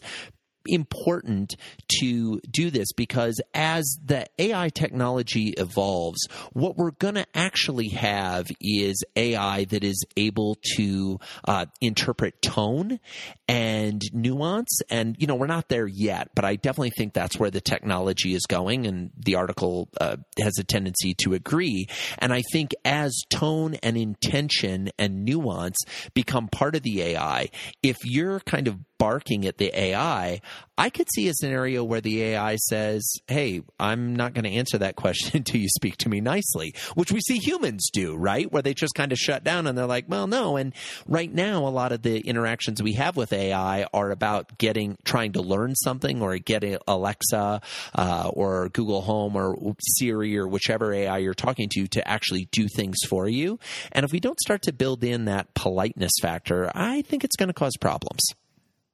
important 0.66 1.57
to 2.01 2.40
do 2.51 2.70
this 2.70 2.92
because 2.92 3.40
as 3.55 3.99
the 4.05 4.27
AI 4.38 4.68
technology 4.68 5.55
evolves, 5.57 6.27
what 6.53 6.77
we're 6.77 6.90
going 6.92 7.14
to 7.14 7.27
actually 7.35 7.88
have 7.88 8.49
is 8.61 9.03
AI 9.16 9.64
that 9.64 9.85
is 9.85 10.05
able 10.16 10.57
to 10.77 11.18
uh, 11.46 11.66
interpret 11.81 12.40
tone 12.42 13.01
and 13.49 14.03
nuance. 14.12 14.81
And, 14.90 15.16
you 15.18 15.27
know, 15.27 15.35
we're 15.35 15.46
not 15.46 15.68
there 15.68 15.87
yet, 15.87 16.31
but 16.35 16.44
I 16.44 16.57
definitely 16.57 16.92
think 16.96 17.14
that's 17.14 17.38
where 17.38 17.51
the 17.51 17.61
technology 17.61 18.35
is 18.35 18.46
going. 18.46 18.87
And 18.87 19.11
the 19.16 19.37
article 19.37 19.88
uh, 20.01 20.16
has 20.40 20.55
a 20.59 20.64
tendency 20.64 21.14
to 21.23 21.35
agree. 21.35 21.87
And 22.18 22.33
I 22.33 22.42
think 22.53 22.73
as 22.85 23.12
tone 23.31 23.75
and 23.83 23.96
intention 23.96 24.90
and 24.99 25.25
nuance 25.25 25.79
become 26.14 26.49
part 26.49 26.77
of 26.77 26.83
the 26.83 27.03
AI, 27.03 27.49
if 27.83 27.96
you're 28.05 28.40
kind 28.40 28.68
of 28.68 28.77
barking 29.00 29.46
at 29.46 29.56
the 29.56 29.72
AI, 29.74 30.42
I 30.76 30.90
could 30.90 31.08
see 31.14 31.26
a 31.28 31.34
scenario 31.34 31.82
where 31.82 32.02
the 32.02 32.22
AI 32.22 32.56
says, 32.56 33.02
Hey, 33.26 33.62
I'm 33.78 34.14
not 34.14 34.34
going 34.34 34.44
to 34.44 34.50
answer 34.50 34.76
that 34.78 34.94
question 34.94 35.30
until 35.38 35.60
you 35.60 35.68
speak 35.68 35.96
to 35.98 36.08
me 36.10 36.20
nicely, 36.20 36.74
which 36.94 37.10
we 37.10 37.20
see 37.20 37.38
humans 37.38 37.88
do, 37.90 38.14
right? 38.14 38.50
Where 38.52 38.62
they 38.62 38.74
just 38.74 38.94
kind 38.94 39.10
of 39.10 39.18
shut 39.18 39.42
down 39.42 39.66
and 39.66 39.76
they're 39.76 39.86
like, 39.86 40.04
Well, 40.06 40.26
no. 40.26 40.56
And 40.56 40.74
right 41.06 41.32
now, 41.32 41.66
a 41.66 41.70
lot 41.70 41.92
of 41.92 42.02
the 42.02 42.20
interactions 42.20 42.82
we 42.82 42.92
have 42.92 43.16
with 43.16 43.32
AI 43.32 43.86
are 43.94 44.10
about 44.10 44.58
getting, 44.58 44.98
trying 45.04 45.32
to 45.32 45.42
learn 45.42 45.74
something 45.76 46.20
or 46.20 46.36
getting 46.36 46.76
Alexa 46.86 47.62
uh, 47.94 48.30
or 48.34 48.68
Google 48.68 49.00
Home 49.00 49.34
or 49.34 49.74
Siri 49.96 50.36
or 50.36 50.46
whichever 50.46 50.92
AI 50.92 51.18
you're 51.18 51.32
talking 51.32 51.70
to 51.72 51.86
to 51.88 52.06
actually 52.06 52.48
do 52.52 52.68
things 52.68 52.98
for 53.08 53.26
you. 53.26 53.58
And 53.92 54.04
if 54.04 54.12
we 54.12 54.20
don't 54.20 54.38
start 54.40 54.60
to 54.62 54.74
build 54.74 55.04
in 55.04 55.24
that 55.24 55.54
politeness 55.54 56.12
factor, 56.20 56.70
I 56.74 57.00
think 57.02 57.24
it's 57.24 57.36
going 57.36 57.48
to 57.48 57.54
cause 57.54 57.76
problems. 57.80 58.20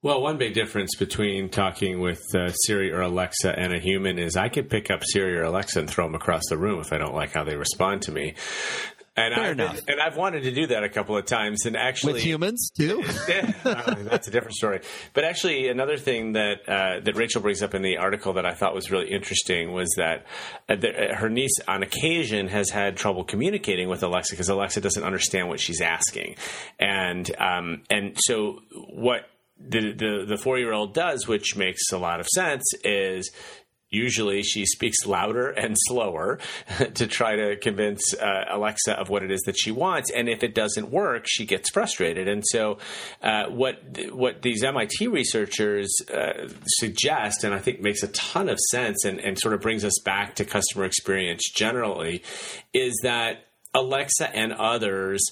Well, 0.07 0.23
one 0.23 0.37
big 0.39 0.55
difference 0.55 0.95
between 0.95 1.49
talking 1.49 1.99
with 1.99 2.23
uh, 2.33 2.53
Siri 2.53 2.93
or 2.93 3.01
Alexa 3.01 3.53
and 3.59 3.73
a 3.73 3.81
human 3.81 4.21
is 4.21 4.37
I 4.37 4.49
can 4.49 4.67
pick 4.67 4.89
up 4.89 5.01
Siri 5.03 5.37
or 5.37 5.43
Alexa 5.43 5.81
and 5.81 5.91
throw 5.91 6.05
them 6.07 6.15
across 6.15 6.43
the 6.49 6.57
room 6.57 6.79
if 6.79 6.93
I 6.93 6.99
don't 6.99 7.13
like 7.13 7.33
how 7.33 7.43
they 7.43 7.57
respond 7.57 8.03
to 8.03 8.13
me. 8.13 8.35
And 9.17 9.35
Fair 9.35 9.45
I've 9.45 9.57
been- 9.57 9.67
enough. 9.67 9.81
and 9.89 10.01
I've 10.01 10.17
wanted 10.17 10.45
to 10.45 10.53
do 10.53 10.69
that 10.69 10.85
a 10.85 10.89
couple 10.89 11.17
of 11.17 11.25
times. 11.25 11.67
And 11.67 11.77
actually, 11.77 12.13
With 12.13 12.23
humans 12.23 12.71
too. 12.77 13.03
yeah, 13.29 13.51
that's 13.65 14.29
a 14.29 14.31
different 14.31 14.55
story. 14.55 14.83
But 15.13 15.25
actually, 15.25 15.67
another 15.71 15.97
thing 15.97 16.35
that 16.35 16.59
uh, 16.69 17.01
that 17.01 17.17
Rachel 17.17 17.43
brings 17.43 17.61
up 17.61 17.75
in 17.75 17.83
the 17.83 17.97
article 17.97 18.35
that 18.35 18.47
I 18.47 18.55
thought 18.55 18.77
was 18.77 18.93
really 18.93 19.11
interesting 19.11 19.73
was 19.73 19.93
that, 19.97 20.25
uh, 20.69 20.77
that 20.77 20.95
uh, 21.11 21.15
her 21.17 21.29
niece, 21.29 21.59
on 21.67 21.83
occasion, 21.83 22.47
has 22.47 22.71
had 22.71 22.97
trouble 22.97 23.25
communicating 23.25 23.89
with 23.89 24.05
Alexa 24.05 24.35
because 24.35 24.51
Alexa 24.51 24.83
doesn't 24.83 25.03
understand 25.03 25.49
what 25.49 25.59
she's 25.59 25.81
asking, 25.81 26.37
and 26.79 27.29
um, 27.41 27.83
and 27.91 28.17
so 28.21 28.61
what 28.91 29.23
the 29.59 29.93
the, 29.93 30.25
the 30.27 30.37
four 30.37 30.59
year 30.59 30.73
old 30.73 30.95
does, 30.95 31.27
which 31.27 31.57
makes 31.57 31.93
a 31.93 31.99
lot 31.99 32.21
of 32.21 32.27
sense, 32.29 32.65
is 32.85 33.31
usually 33.89 34.43
she 34.43 34.67
speaks 34.67 35.07
louder 35.07 35.51
and 35.51 35.77
slower 35.87 36.39
to 36.95 37.07
try 37.07 37.37
to 37.37 37.57
convince 37.57 38.15
uh, 38.15 38.45
Alexa 38.51 38.93
of 38.93 39.09
what 39.09 39.23
it 39.23 39.31
is 39.31 39.41
that 39.43 39.57
she 39.59 39.71
wants. 39.71 40.11
And 40.11 40.29
if 40.29 40.43
it 40.43 40.55
doesn't 40.55 40.91
work, 40.91 41.25
she 41.27 41.47
gets 41.47 41.71
frustrated. 41.71 42.29
And 42.29 42.45
so, 42.47 42.79
uh, 43.23 43.47
what 43.47 43.81
what 44.11 44.43
these 44.43 44.63
MIT 44.63 45.09
researchers 45.09 45.95
uh, 46.13 46.49
suggest, 46.79 47.45
and 47.45 47.55
I 47.55 47.59
think 47.59 47.81
makes 47.81 48.03
a 48.03 48.09
ton 48.09 48.49
of 48.49 48.59
sense, 48.71 49.05
and, 49.05 49.21
and 49.21 49.39
sort 49.39 49.55
of 49.55 49.61
brings 49.61 49.85
us 49.85 49.99
back 50.05 50.37
to 50.37 50.45
customer 50.45 50.85
experience 50.85 51.43
generally, 51.55 52.23
is 52.73 52.99
that 53.03 53.47
Alexa 53.75 54.35
and 54.35 54.53
others 54.55 55.23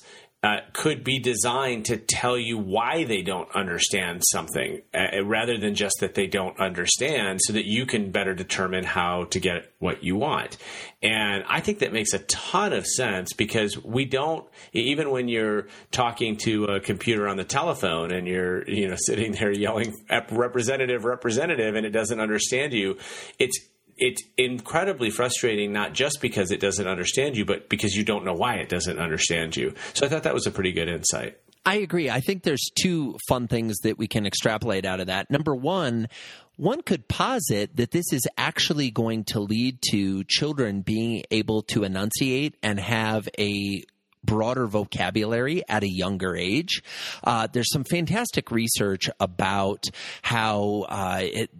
uh, 0.44 0.61
could 0.74 1.02
be 1.02 1.18
designed 1.18 1.87
to 1.87 1.96
tell 1.96 2.37
you 2.37 2.59
why 2.59 3.04
they 3.04 3.22
don't 3.22 3.48
understand 3.57 4.22
something 4.30 4.83
uh, 4.92 5.24
rather 5.24 5.57
than 5.57 5.74
just 5.74 5.96
that 6.00 6.14
they 6.14 6.26
don't 6.26 6.61
understand 6.61 7.40
so 7.40 7.54
that 7.54 7.64
you 7.64 7.87
can 7.87 8.11
better 8.11 8.35
determine 8.35 8.85
how 8.85 9.24
to 9.24 9.40
get 9.40 9.72
what 9.78 10.04
you 10.04 10.16
want. 10.16 10.59
And 11.02 11.44
I 11.48 11.61
think 11.61 11.78
that 11.78 11.94
makes 11.94 12.12
a 12.12 12.18
ton 12.18 12.74
of 12.74 12.87
sense 12.87 13.33
because 13.33 13.83
we 13.83 14.04
don't, 14.04 14.46
even 14.74 15.11
when 15.11 15.28
you're 15.28 15.68
talking 15.90 16.37
to 16.44 16.64
a 16.66 16.80
computer 16.80 17.26
on 17.26 17.38
the 17.38 17.44
telephone 17.44 18.12
and 18.12 18.28
you're, 18.28 18.68
you 18.68 18.88
know, 18.88 18.96
sitting 18.98 19.33
there 19.33 19.50
yelling 19.50 19.94
at 20.11 20.30
representative, 20.30 21.07
representative, 21.07 21.74
and 21.74 21.87
it 21.87 21.90
doesn't 21.90 22.20
understand 22.20 22.74
you, 22.74 22.98
it's 23.38 23.59
it's 23.96 24.22
incredibly 24.37 25.11
frustrating, 25.11 25.72
not 25.72 25.92
just 25.92 26.20
because 26.20 26.50
it 26.50 26.61
doesn't 26.61 26.87
understand 26.87 27.37
you, 27.37 27.44
but 27.44 27.68
because 27.68 27.94
you 27.94 28.04
don't 28.04 28.24
know 28.24 28.35
why 28.35 28.57
it 28.57 28.68
doesn't 28.68 28.98
understand 28.98 29.57
you. 29.57 29.74
So 29.92 30.07
I 30.07 30.09
thought 30.09 30.24
that 30.24 30.35
was 30.35 30.46
a 30.46 30.50
pretty 30.50 30.72
good 30.72 30.88
insight. 30.88 31.38
I 31.66 31.76
agree. 31.76 32.11
I 32.11 32.20
think 32.20 32.42
there's 32.42 32.70
two 32.78 33.16
fun 33.26 33.48
things 33.48 33.76
that 33.85 33.96
we 33.96 34.07
can 34.07 34.26
extrapolate 34.26 34.85
out 34.85 35.00
of 35.00 35.07
that. 35.07 35.30
Number 35.30 35.54
one, 35.54 36.09
one 36.57 36.83
could 36.83 37.09
posit 37.09 37.76
that 37.76 37.90
this 37.90 38.12
is 38.12 38.22
actually 38.37 38.90
going 38.90 39.24
to 39.24 39.40
lead 39.40 39.78
to 39.90 40.24
children 40.24 40.83
being 40.83 41.24
able 41.30 41.62
to 41.62 41.85
enunciate 41.85 42.57
and 42.62 42.78
have 42.78 43.28
a 43.38 43.83
broader 44.22 44.66
vocabulary 44.66 45.62
at 45.68 45.83
a 45.83 45.88
younger 45.88 46.37
age. 46.37 46.83
Uh, 47.22 47.46
there's 47.52 47.70
some 47.70 47.85
fantastic 47.85 48.50
research 48.50 49.11
about 49.20 49.85
how 50.22 50.87
uh, 50.88 51.20
it, 51.22 51.50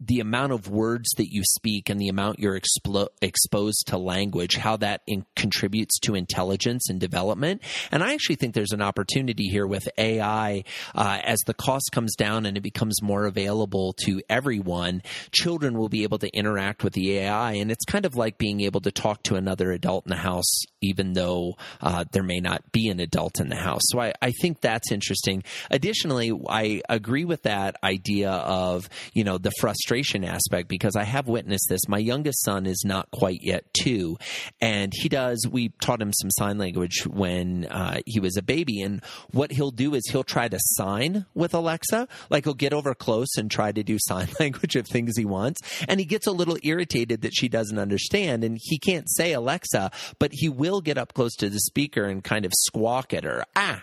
the 0.00 0.20
amount 0.20 0.52
of 0.52 0.68
words 0.68 1.08
that 1.16 1.32
you 1.32 1.42
speak 1.44 1.88
and 1.88 2.00
the 2.00 2.08
amount 2.08 2.38
you're 2.38 2.58
explo- 2.58 3.08
exposed 3.20 3.84
to 3.88 3.98
language, 3.98 4.56
how 4.56 4.76
that 4.76 5.02
in- 5.08 5.26
contributes 5.34 5.98
to 5.98 6.14
intelligence 6.14 6.88
and 6.88 7.00
development. 7.00 7.62
And 7.90 8.04
I 8.04 8.14
actually 8.14 8.36
think 8.36 8.54
there's 8.54 8.72
an 8.72 8.82
opportunity 8.82 9.48
here 9.48 9.66
with 9.66 9.88
AI 9.98 10.62
uh, 10.94 11.18
as 11.24 11.40
the 11.46 11.54
cost 11.54 11.90
comes 11.92 12.14
down 12.14 12.46
and 12.46 12.56
it 12.56 12.60
becomes 12.60 13.02
more 13.02 13.26
available 13.26 13.92
to 14.04 14.22
everyone. 14.30 15.02
Children 15.32 15.76
will 15.76 15.88
be 15.88 16.04
able 16.04 16.18
to 16.18 16.28
interact 16.28 16.84
with 16.84 16.92
the 16.92 17.18
AI, 17.18 17.54
and 17.54 17.72
it's 17.72 17.84
kind 17.84 18.06
of 18.06 18.14
like 18.14 18.38
being 18.38 18.60
able 18.60 18.80
to 18.82 18.92
talk 18.92 19.24
to 19.24 19.34
another 19.34 19.72
adult 19.72 20.06
in 20.06 20.10
the 20.10 20.16
house, 20.16 20.62
even 20.80 21.14
though 21.14 21.56
uh, 21.80 22.04
there 22.12 22.22
may 22.22 22.38
not 22.38 22.70
be 22.70 22.88
an 22.88 23.00
adult 23.00 23.40
in 23.40 23.48
the 23.48 23.56
house. 23.56 23.82
So 23.86 24.00
I, 24.00 24.12
I 24.22 24.30
think 24.30 24.60
that's 24.60 24.92
interesting. 24.92 25.42
Additionally, 25.72 26.32
I 26.48 26.82
agree 26.88 27.24
with 27.24 27.42
that 27.42 27.76
idea 27.82 28.30
of 28.30 28.88
you 29.12 29.24
know 29.24 29.38
the 29.38 29.50
frustration 29.58 29.87
aspect 29.88 30.68
because 30.68 30.96
I 30.96 31.04
have 31.04 31.28
witnessed 31.28 31.66
this. 31.68 31.88
My 31.88 31.98
youngest 31.98 32.44
son 32.44 32.66
is 32.66 32.82
not 32.84 33.10
quite 33.10 33.40
yet 33.42 33.64
two, 33.72 34.18
and 34.60 34.92
he 34.94 35.08
does. 35.08 35.46
We 35.50 35.70
taught 35.80 36.02
him 36.02 36.12
some 36.12 36.30
sign 36.32 36.58
language 36.58 37.06
when 37.06 37.66
uh, 37.66 38.00
he 38.06 38.20
was 38.20 38.36
a 38.36 38.42
baby, 38.42 38.82
and 38.82 39.02
what 39.30 39.52
he'll 39.52 39.70
do 39.70 39.94
is 39.94 40.02
he'll 40.10 40.24
try 40.24 40.48
to 40.48 40.58
sign 40.60 41.26
with 41.34 41.54
Alexa. 41.54 42.08
Like 42.30 42.44
he'll 42.44 42.54
get 42.54 42.72
over 42.72 42.94
close 42.94 43.36
and 43.36 43.50
try 43.50 43.72
to 43.72 43.82
do 43.82 43.96
sign 44.08 44.28
language 44.38 44.76
of 44.76 44.86
things 44.86 45.16
he 45.16 45.24
wants, 45.24 45.60
and 45.88 46.00
he 46.00 46.06
gets 46.06 46.26
a 46.26 46.32
little 46.32 46.58
irritated 46.62 47.22
that 47.22 47.34
she 47.34 47.48
doesn't 47.48 47.78
understand, 47.78 48.44
and 48.44 48.58
he 48.60 48.78
can't 48.78 49.08
say 49.10 49.32
Alexa, 49.32 49.90
but 50.18 50.30
he 50.32 50.48
will 50.48 50.80
get 50.80 50.98
up 50.98 51.14
close 51.14 51.34
to 51.36 51.48
the 51.48 51.60
speaker 51.60 52.04
and 52.04 52.22
kind 52.22 52.44
of 52.44 52.52
squawk 52.54 53.14
at 53.14 53.24
her. 53.24 53.44
Ah, 53.56 53.82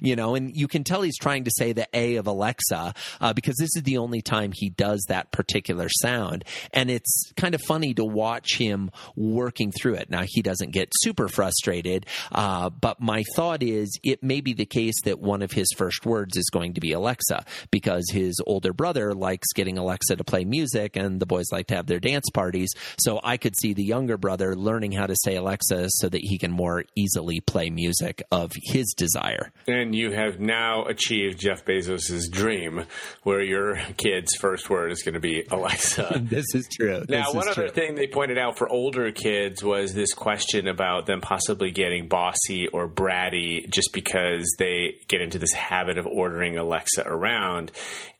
you 0.00 0.16
know, 0.16 0.34
and 0.34 0.54
you 0.56 0.68
can 0.68 0.84
tell 0.84 1.02
he's 1.02 1.18
trying 1.18 1.44
to 1.44 1.50
say 1.56 1.72
the 1.72 1.86
A 1.94 2.16
of 2.16 2.26
Alexa 2.26 2.94
uh, 3.20 3.32
because 3.32 3.56
this 3.56 3.70
is 3.76 3.82
the 3.82 3.98
only 3.98 4.22
time 4.22 4.52
he 4.54 4.70
does 4.70 5.04
that 5.08 5.30
particular 5.32 5.88
sound. 5.88 6.44
And 6.72 6.90
it's 6.90 7.32
kind 7.36 7.54
of 7.54 7.60
funny 7.62 7.94
to 7.94 8.04
watch 8.04 8.56
him 8.56 8.90
working 9.16 9.72
through 9.72 9.94
it. 9.94 10.10
Now, 10.10 10.22
he 10.26 10.42
doesn't 10.42 10.72
get 10.72 10.92
super 11.00 11.28
frustrated, 11.28 12.06
uh, 12.32 12.70
but 12.70 13.00
my 13.00 13.24
thought 13.34 13.62
is 13.62 13.98
it 14.02 14.22
may 14.22 14.40
be 14.40 14.54
the 14.54 14.66
case 14.66 15.00
that 15.04 15.20
one 15.20 15.42
of 15.42 15.52
his 15.52 15.68
first 15.76 16.06
words 16.06 16.36
is 16.36 16.50
going 16.50 16.74
to 16.74 16.80
be 16.80 16.92
Alexa 16.92 17.44
because 17.70 18.10
his 18.10 18.40
older 18.46 18.72
brother 18.72 19.14
likes 19.14 19.48
getting 19.54 19.78
Alexa 19.78 20.16
to 20.16 20.24
play 20.24 20.44
music 20.44 20.96
and 20.96 21.20
the 21.20 21.26
boys 21.26 21.46
like 21.52 21.66
to 21.68 21.76
have 21.76 21.86
their 21.86 22.00
dance 22.00 22.28
parties. 22.32 22.70
So 22.98 23.20
I 23.22 23.36
could 23.36 23.54
see 23.58 23.74
the 23.74 23.84
younger 23.84 24.16
brother 24.16 24.56
learning 24.56 24.92
how 24.92 25.06
to 25.06 25.16
say 25.24 25.36
Alexa 25.36 25.86
so 25.90 26.08
that 26.08 26.20
he 26.22 26.38
can 26.38 26.50
more 26.50 26.84
easily 26.96 27.40
play 27.40 27.70
music 27.70 28.22
of 28.30 28.52
his 28.54 28.94
desire. 28.96 29.52
And 29.66 29.94
you 29.94 30.12
have 30.12 30.40
now 30.40 30.84
achieved 30.86 31.38
Jeff 31.40 31.64
Bezos' 31.64 32.30
dream 32.30 32.84
where 33.22 33.42
your 33.42 33.76
kid's 33.98 34.34
first 34.36 34.70
word 34.70 34.90
is 34.92 35.02
going 35.02 35.14
to 35.14 35.20
be 35.20 35.44
Alexa. 35.50 36.22
This 36.28 36.54
is 36.54 36.68
true. 36.74 37.04
Now, 37.08 37.26
This 37.26 37.34
one 37.34 37.48
other 37.48 37.68
true. 37.68 37.70
thing 37.70 37.94
they 37.94 38.06
pointed 38.06 38.38
out 38.38 38.56
for 38.56 38.68
older 38.68 39.12
kids 39.12 39.62
was 39.62 39.92
this 39.92 40.14
question 40.14 40.68
about 40.68 41.06
them 41.06 41.20
possibly 41.20 41.70
getting 41.70 42.08
bossy 42.08 42.66
or 42.68 42.88
bratty 42.88 43.68
just 43.70 43.92
because 43.92 44.46
they 44.58 44.94
get 45.08 45.20
into 45.20 45.38
this 45.38 45.52
habit 45.52 45.98
of 45.98 46.06
ordering 46.06 46.56
Alexa 46.56 47.02
around. 47.06 47.72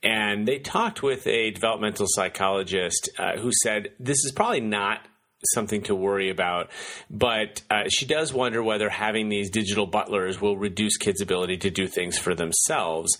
And 0.02 0.46
they 0.46 0.58
talked 0.58 1.02
with 1.02 1.26
a 1.26 1.50
developmental 1.50 2.06
psychologist 2.08 3.08
uh, 3.18 3.36
who 3.38 3.50
said 3.62 3.88
this 3.98 4.24
is 4.24 4.32
probably 4.32 4.60
not 4.60 5.00
something 5.44 5.82
to 5.82 5.94
worry 5.94 6.30
about. 6.30 6.70
But 7.10 7.62
uh, 7.70 7.84
she 7.88 8.06
does 8.06 8.32
wonder 8.32 8.62
whether 8.62 8.88
having 8.88 9.28
these 9.28 9.50
digital 9.50 9.86
butlers 9.86 10.40
will 10.40 10.56
reduce 10.56 10.96
kids' 10.96 11.20
ability 11.20 11.58
to 11.58 11.70
do 11.70 11.86
things 11.86 12.18
for 12.18 12.34
themselves. 12.34 13.16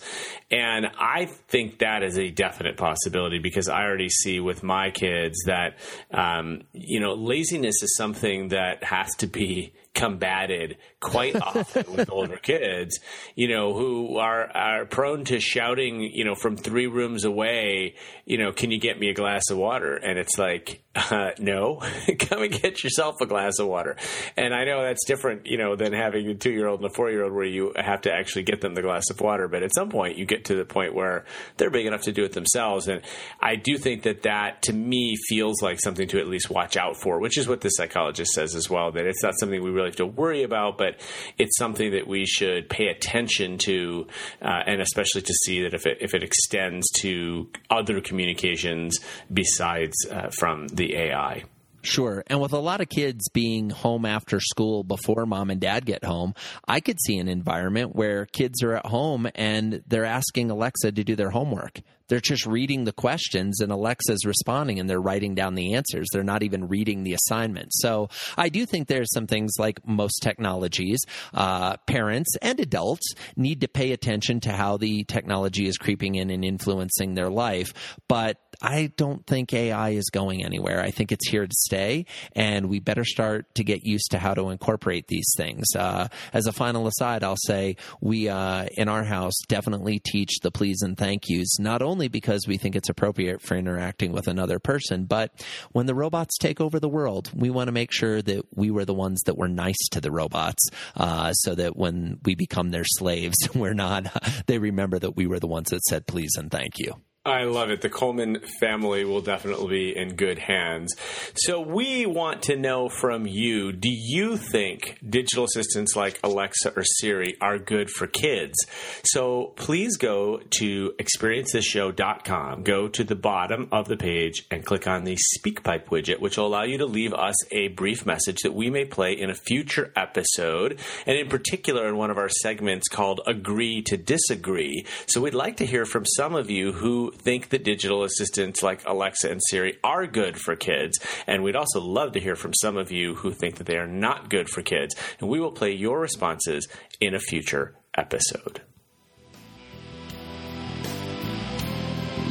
And 0.51 0.87
I 0.99 1.25
think 1.25 1.79
that 1.79 2.03
is 2.03 2.17
a 2.17 2.29
definite 2.29 2.77
possibility 2.77 3.39
because 3.39 3.69
I 3.69 3.83
already 3.83 4.09
see 4.09 4.39
with 4.39 4.63
my 4.63 4.91
kids 4.91 5.37
that, 5.45 5.77
um, 6.11 6.63
you 6.73 6.99
know, 6.99 7.13
laziness 7.13 7.81
is 7.81 7.95
something 7.95 8.49
that 8.49 8.83
has 8.83 9.15
to 9.17 9.27
be 9.27 9.73
combated 9.93 10.77
quite 10.99 11.35
often 11.41 11.91
with 11.93 12.11
older 12.11 12.37
kids, 12.37 12.99
you 13.35 13.47
know, 13.47 13.73
who 13.73 14.17
are, 14.17 14.49
are 14.55 14.85
prone 14.85 15.25
to 15.25 15.39
shouting, 15.39 16.01
you 16.01 16.23
know, 16.23 16.35
from 16.35 16.57
three 16.57 16.87
rooms 16.87 17.25
away, 17.25 17.95
you 18.25 18.37
know, 18.37 18.51
can 18.51 18.71
you 18.71 18.79
get 18.79 18.99
me 18.99 19.09
a 19.09 19.13
glass 19.13 19.49
of 19.49 19.57
water? 19.57 19.95
And 19.95 20.19
it's 20.19 20.37
like, 20.37 20.83
uh, 20.95 21.31
no, 21.39 21.81
come 22.19 22.43
and 22.43 22.51
get 22.51 22.83
yourself 22.83 23.15
a 23.21 23.25
glass 23.25 23.59
of 23.59 23.67
water. 23.67 23.95
And 24.35 24.53
I 24.53 24.65
know 24.65 24.83
that's 24.83 25.05
different, 25.05 25.45
you 25.45 25.57
know, 25.57 25.75
than 25.75 25.93
having 25.93 26.27
a 26.27 26.35
two 26.35 26.51
year 26.51 26.67
old 26.67 26.81
and 26.81 26.89
a 26.89 26.93
four 26.93 27.09
year 27.09 27.23
old 27.23 27.33
where 27.33 27.45
you 27.45 27.73
have 27.75 28.01
to 28.01 28.11
actually 28.11 28.43
get 28.43 28.61
them 28.61 28.75
the 28.75 28.81
glass 28.81 29.09
of 29.09 29.19
water. 29.21 29.47
But 29.47 29.63
at 29.63 29.73
some 29.73 29.89
point 29.89 30.17
you 30.17 30.25
get 30.25 30.45
to 30.45 30.55
the 30.55 30.65
point 30.65 30.93
where 30.93 31.25
they're 31.57 31.69
big 31.69 31.85
enough 31.85 32.03
to 32.03 32.11
do 32.11 32.23
it 32.23 32.33
themselves. 32.33 32.87
And 32.87 33.01
I 33.39 33.55
do 33.55 33.77
think 33.77 34.03
that 34.03 34.23
that 34.23 34.61
to 34.63 34.73
me 34.73 35.15
feels 35.27 35.61
like 35.61 35.79
something 35.79 36.07
to 36.09 36.19
at 36.19 36.27
least 36.27 36.49
watch 36.49 36.77
out 36.77 36.97
for, 36.97 37.19
which 37.19 37.37
is 37.37 37.47
what 37.47 37.61
the 37.61 37.69
psychologist 37.69 38.31
says 38.33 38.55
as 38.55 38.69
well, 38.69 38.91
that 38.91 39.05
it's 39.05 39.23
not 39.23 39.33
something 39.39 39.63
we 39.63 39.69
really 39.69 39.78
have 39.85 39.95
to 39.97 40.05
worry 40.05 40.43
about, 40.43 40.77
but 40.77 40.99
it's 41.37 41.57
something 41.57 41.91
that 41.91 42.07
we 42.07 42.25
should 42.25 42.69
pay 42.69 42.87
attention 42.87 43.57
to, 43.59 44.07
uh, 44.41 44.63
and 44.65 44.81
especially 44.81 45.21
to 45.21 45.33
see 45.45 45.63
that 45.63 45.73
if 45.73 45.85
it, 45.85 45.97
if 46.01 46.13
it 46.13 46.23
extends 46.23 46.89
to 47.01 47.49
other 47.69 48.01
communications 48.01 48.99
besides 49.31 49.95
uh, 50.11 50.29
from 50.29 50.67
the 50.67 50.95
AI. 50.95 51.43
Sure. 51.81 52.23
And 52.27 52.41
with 52.41 52.53
a 52.53 52.59
lot 52.59 52.81
of 52.81 52.89
kids 52.89 53.29
being 53.29 53.69
home 53.69 54.05
after 54.05 54.39
school 54.39 54.83
before 54.83 55.25
mom 55.25 55.49
and 55.49 55.61
dad 55.61 55.85
get 55.85 56.03
home, 56.03 56.33
I 56.67 56.81
could 56.81 56.97
see 56.99 57.17
an 57.17 57.29
environment 57.29 57.95
where 57.95 58.25
kids 58.25 58.61
are 58.63 58.75
at 58.75 58.85
home 58.85 59.29
and 59.35 59.81
they're 59.87 60.05
asking 60.05 60.51
Alexa 60.51 60.91
to 60.91 61.03
do 61.03 61.15
their 61.15 61.29
homework. 61.29 61.79
They're 62.09 62.19
just 62.19 62.45
reading 62.45 62.83
the 62.83 62.91
questions 62.91 63.61
and 63.61 63.71
Alexa's 63.71 64.25
responding 64.25 64.79
and 64.79 64.89
they're 64.89 65.01
writing 65.01 65.35
down 65.35 65.55
the 65.55 65.75
answers. 65.75 66.07
They're 66.11 66.23
not 66.23 66.43
even 66.43 66.67
reading 66.67 67.03
the 67.03 67.13
assignment. 67.13 67.73
So 67.73 68.09
I 68.37 68.49
do 68.49 68.65
think 68.65 68.87
there's 68.87 69.13
some 69.13 69.27
things 69.27 69.53
like 69.57 69.87
most 69.87 70.19
technologies, 70.21 70.99
uh, 71.33 71.77
parents 71.87 72.35
and 72.41 72.59
adults 72.59 73.13
need 73.35 73.61
to 73.61 73.67
pay 73.67 73.91
attention 73.91 74.39
to 74.41 74.51
how 74.51 74.77
the 74.77 75.03
technology 75.05 75.67
is 75.67 75.77
creeping 75.77 76.15
in 76.15 76.29
and 76.29 76.43
influencing 76.43 77.13
their 77.13 77.29
life. 77.29 77.73
But 78.07 78.37
I 78.61 78.91
don't 78.97 79.25
think 79.25 79.53
AI 79.53 79.91
is 79.91 80.09
going 80.09 80.43
anywhere. 80.43 80.81
I 80.81 80.91
think 80.91 81.11
it's 81.11 81.29
here 81.29 81.47
to 81.47 81.55
stay, 81.55 82.05
and 82.33 82.67
we 82.67 82.79
better 82.79 83.05
start 83.05 83.53
to 83.55 83.63
get 83.63 83.85
used 83.85 84.11
to 84.11 84.19
how 84.19 84.33
to 84.33 84.49
incorporate 84.49 85.07
these 85.07 85.29
things. 85.37 85.65
Uh, 85.75 86.09
as 86.33 86.45
a 86.45 86.51
final 86.51 86.87
aside, 86.87 87.23
I'll 87.23 87.37
say 87.37 87.77
we 88.01 88.27
uh, 88.27 88.65
in 88.73 88.89
our 88.89 89.03
house 89.03 89.35
definitely 89.47 89.99
teach 90.03 90.39
the 90.41 90.51
please 90.51 90.81
and 90.81 90.97
thank 90.97 91.29
yous, 91.29 91.59
not 91.59 91.81
only 91.81 91.98
because 92.07 92.47
we 92.47 92.57
think 92.57 92.75
it's 92.75 92.89
appropriate 92.89 93.41
for 93.41 93.55
interacting 93.55 94.11
with 94.11 94.27
another 94.27 94.59
person, 94.59 95.05
but 95.05 95.31
when 95.71 95.85
the 95.85 95.95
robots 95.95 96.37
take 96.37 96.61
over 96.61 96.79
the 96.79 96.89
world, 96.89 97.31
we 97.33 97.49
want 97.49 97.67
to 97.67 97.71
make 97.71 97.91
sure 97.91 98.21
that 98.21 98.45
we 98.55 98.71
were 98.71 98.85
the 98.85 98.93
ones 98.93 99.21
that 99.25 99.37
were 99.37 99.47
nice 99.47 99.87
to 99.91 100.01
the 100.01 100.11
robots, 100.11 100.63
uh, 100.95 101.33
so 101.33 101.55
that 101.55 101.75
when 101.75 102.19
we 102.23 102.35
become 102.35 102.69
their 102.69 102.85
slaves, 102.85 103.37
we're 103.55 103.73
not. 103.73 104.05
they 104.47 104.57
remember 104.57 104.99
that 104.99 105.15
we 105.15 105.27
were 105.27 105.39
the 105.39 105.47
ones 105.47 105.69
that 105.69 105.83
said 105.83 106.07
please 106.07 106.35
and 106.37 106.51
thank 106.51 106.77
you. 106.77 106.93
I 107.29 107.43
love 107.43 107.69
it. 107.69 107.81
The 107.81 107.89
Coleman 107.89 108.39
family 108.59 109.05
will 109.05 109.21
definitely 109.21 109.67
be 109.69 109.97
in 109.97 110.15
good 110.15 110.39
hands. 110.39 110.95
So, 111.35 111.61
we 111.61 112.07
want 112.07 112.43
to 112.43 112.55
know 112.55 112.89
from 112.89 113.27
you 113.27 113.71
do 113.71 113.89
you 113.91 114.35
think 114.35 114.97
digital 115.07 115.43
assistants 115.43 115.95
like 115.95 116.19
Alexa 116.23 116.73
or 116.75 116.83
Siri 116.83 117.37
are 117.39 117.59
good 117.59 117.91
for 117.91 118.07
kids? 118.07 118.55
So, 119.03 119.53
please 119.57 119.97
go 119.97 120.41
to 120.59 120.93
experiencethisshow.com, 120.99 122.63
go 122.63 122.87
to 122.87 123.03
the 123.03 123.15
bottom 123.15 123.67
of 123.71 123.87
the 123.87 123.97
page, 123.97 124.47
and 124.49 124.65
click 124.65 124.87
on 124.87 125.03
the 125.03 125.17
SpeakPipe 125.37 125.85
widget, 125.85 126.19
which 126.19 126.37
will 126.37 126.47
allow 126.47 126.63
you 126.63 126.79
to 126.79 126.87
leave 126.87 127.13
us 127.13 127.35
a 127.53 127.67
brief 127.69 128.07
message 128.07 128.39
that 128.41 128.55
we 128.55 128.71
may 128.71 128.85
play 128.85 129.13
in 129.13 129.29
a 129.29 129.35
future 129.35 129.93
episode, 129.95 130.79
and 131.05 131.17
in 131.17 131.29
particular 131.29 131.87
in 131.87 131.95
one 131.95 132.09
of 132.09 132.17
our 132.17 132.29
segments 132.29 132.87
called 132.87 133.21
Agree 133.27 133.83
to 133.83 133.97
Disagree. 133.97 134.85
So, 135.05 135.21
we'd 135.21 135.35
like 135.35 135.57
to 135.57 135.65
hear 135.65 135.85
from 135.85 136.05
some 136.05 136.33
of 136.33 136.49
you 136.49 136.71
who 136.71 137.11
think 137.19 137.49
that 137.49 137.63
digital 137.63 138.03
assistants 138.03 138.63
like 138.63 138.87
Alexa 138.87 139.29
and 139.29 139.41
Siri 139.49 139.77
are 139.83 140.07
good 140.07 140.37
for 140.39 140.55
kids. 140.55 140.99
And 141.27 141.43
we'd 141.43 141.55
also 141.55 141.81
love 141.81 142.13
to 142.13 142.19
hear 142.19 142.35
from 142.35 142.53
some 142.53 142.77
of 142.77 142.91
you 142.91 143.15
who 143.15 143.31
think 143.31 143.55
that 143.55 143.67
they 143.67 143.77
are 143.77 143.87
not 143.87 144.29
good 144.29 144.49
for 144.49 144.61
kids. 144.61 144.95
And 145.19 145.29
we 145.29 145.39
will 145.39 145.51
play 145.51 145.71
your 145.71 145.99
responses 145.99 146.67
in 146.99 147.13
a 147.13 147.19
future 147.19 147.75
episode. 147.97 148.61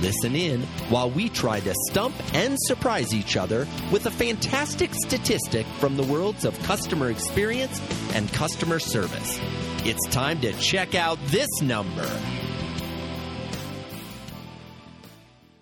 Listen 0.00 0.36
in 0.36 0.62
while 0.90 1.10
we 1.10 1.28
try 1.28 1.58
to 1.58 1.74
stump 1.90 2.14
and 2.32 2.56
surprise 2.66 3.12
each 3.12 3.36
other 3.36 3.66
with 3.90 4.06
a 4.06 4.10
fantastic 4.10 4.94
statistic 4.94 5.66
from 5.80 5.96
the 5.96 6.04
worlds 6.04 6.44
of 6.44 6.58
customer 6.62 7.10
experience 7.10 7.80
and 8.14 8.32
customer 8.32 8.78
service. 8.78 9.40
It's 9.84 10.06
time 10.14 10.40
to 10.42 10.52
check 10.52 10.94
out 10.94 11.18
this 11.26 11.48
number. 11.62 12.08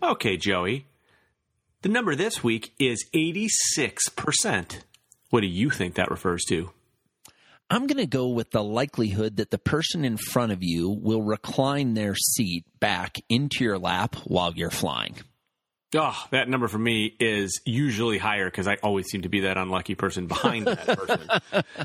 Okay, 0.07 0.37
Joey. 0.37 0.87
The 1.83 1.89
number 1.89 2.15
this 2.15 2.45
week 2.45 2.73
is 2.79 3.05
86%. 3.13 4.83
What 5.31 5.41
do 5.41 5.49
you 5.49 5.69
think 5.69 5.97
that 5.97 6.13
refers 6.13 6.45
to? 6.45 6.71
I'm 7.69 7.89
going 7.89 7.99
to 7.99 8.07
go 8.07 8.29
with 8.29 8.53
the 8.53 8.63
likelihood 8.63 9.39
that 9.39 9.51
the 9.51 9.59
person 9.59 10.05
in 10.05 10.17
front 10.17 10.53
of 10.53 10.63
you 10.63 10.91
will 10.91 11.23
recline 11.23 11.95
their 11.95 12.15
seat 12.15 12.65
back 12.79 13.17
into 13.29 13.65
your 13.65 13.79
lap 13.79 14.15
while 14.25 14.53
you're 14.55 14.71
flying. 14.71 15.17
Oh, 15.97 16.17
that 16.31 16.49
number 16.49 16.69
for 16.69 16.79
me 16.79 17.15
is 17.19 17.61
usually 17.65 18.19
higher 18.19 18.47
because 18.47 18.69
I 18.69 18.77
always 18.83 19.07
seem 19.07 19.23
to 19.23 19.29
be 19.29 19.41
that 19.41 19.57
unlucky 19.57 19.95
person 19.95 20.27
behind 20.27 20.67
that 20.67 20.87
person. 20.99 21.21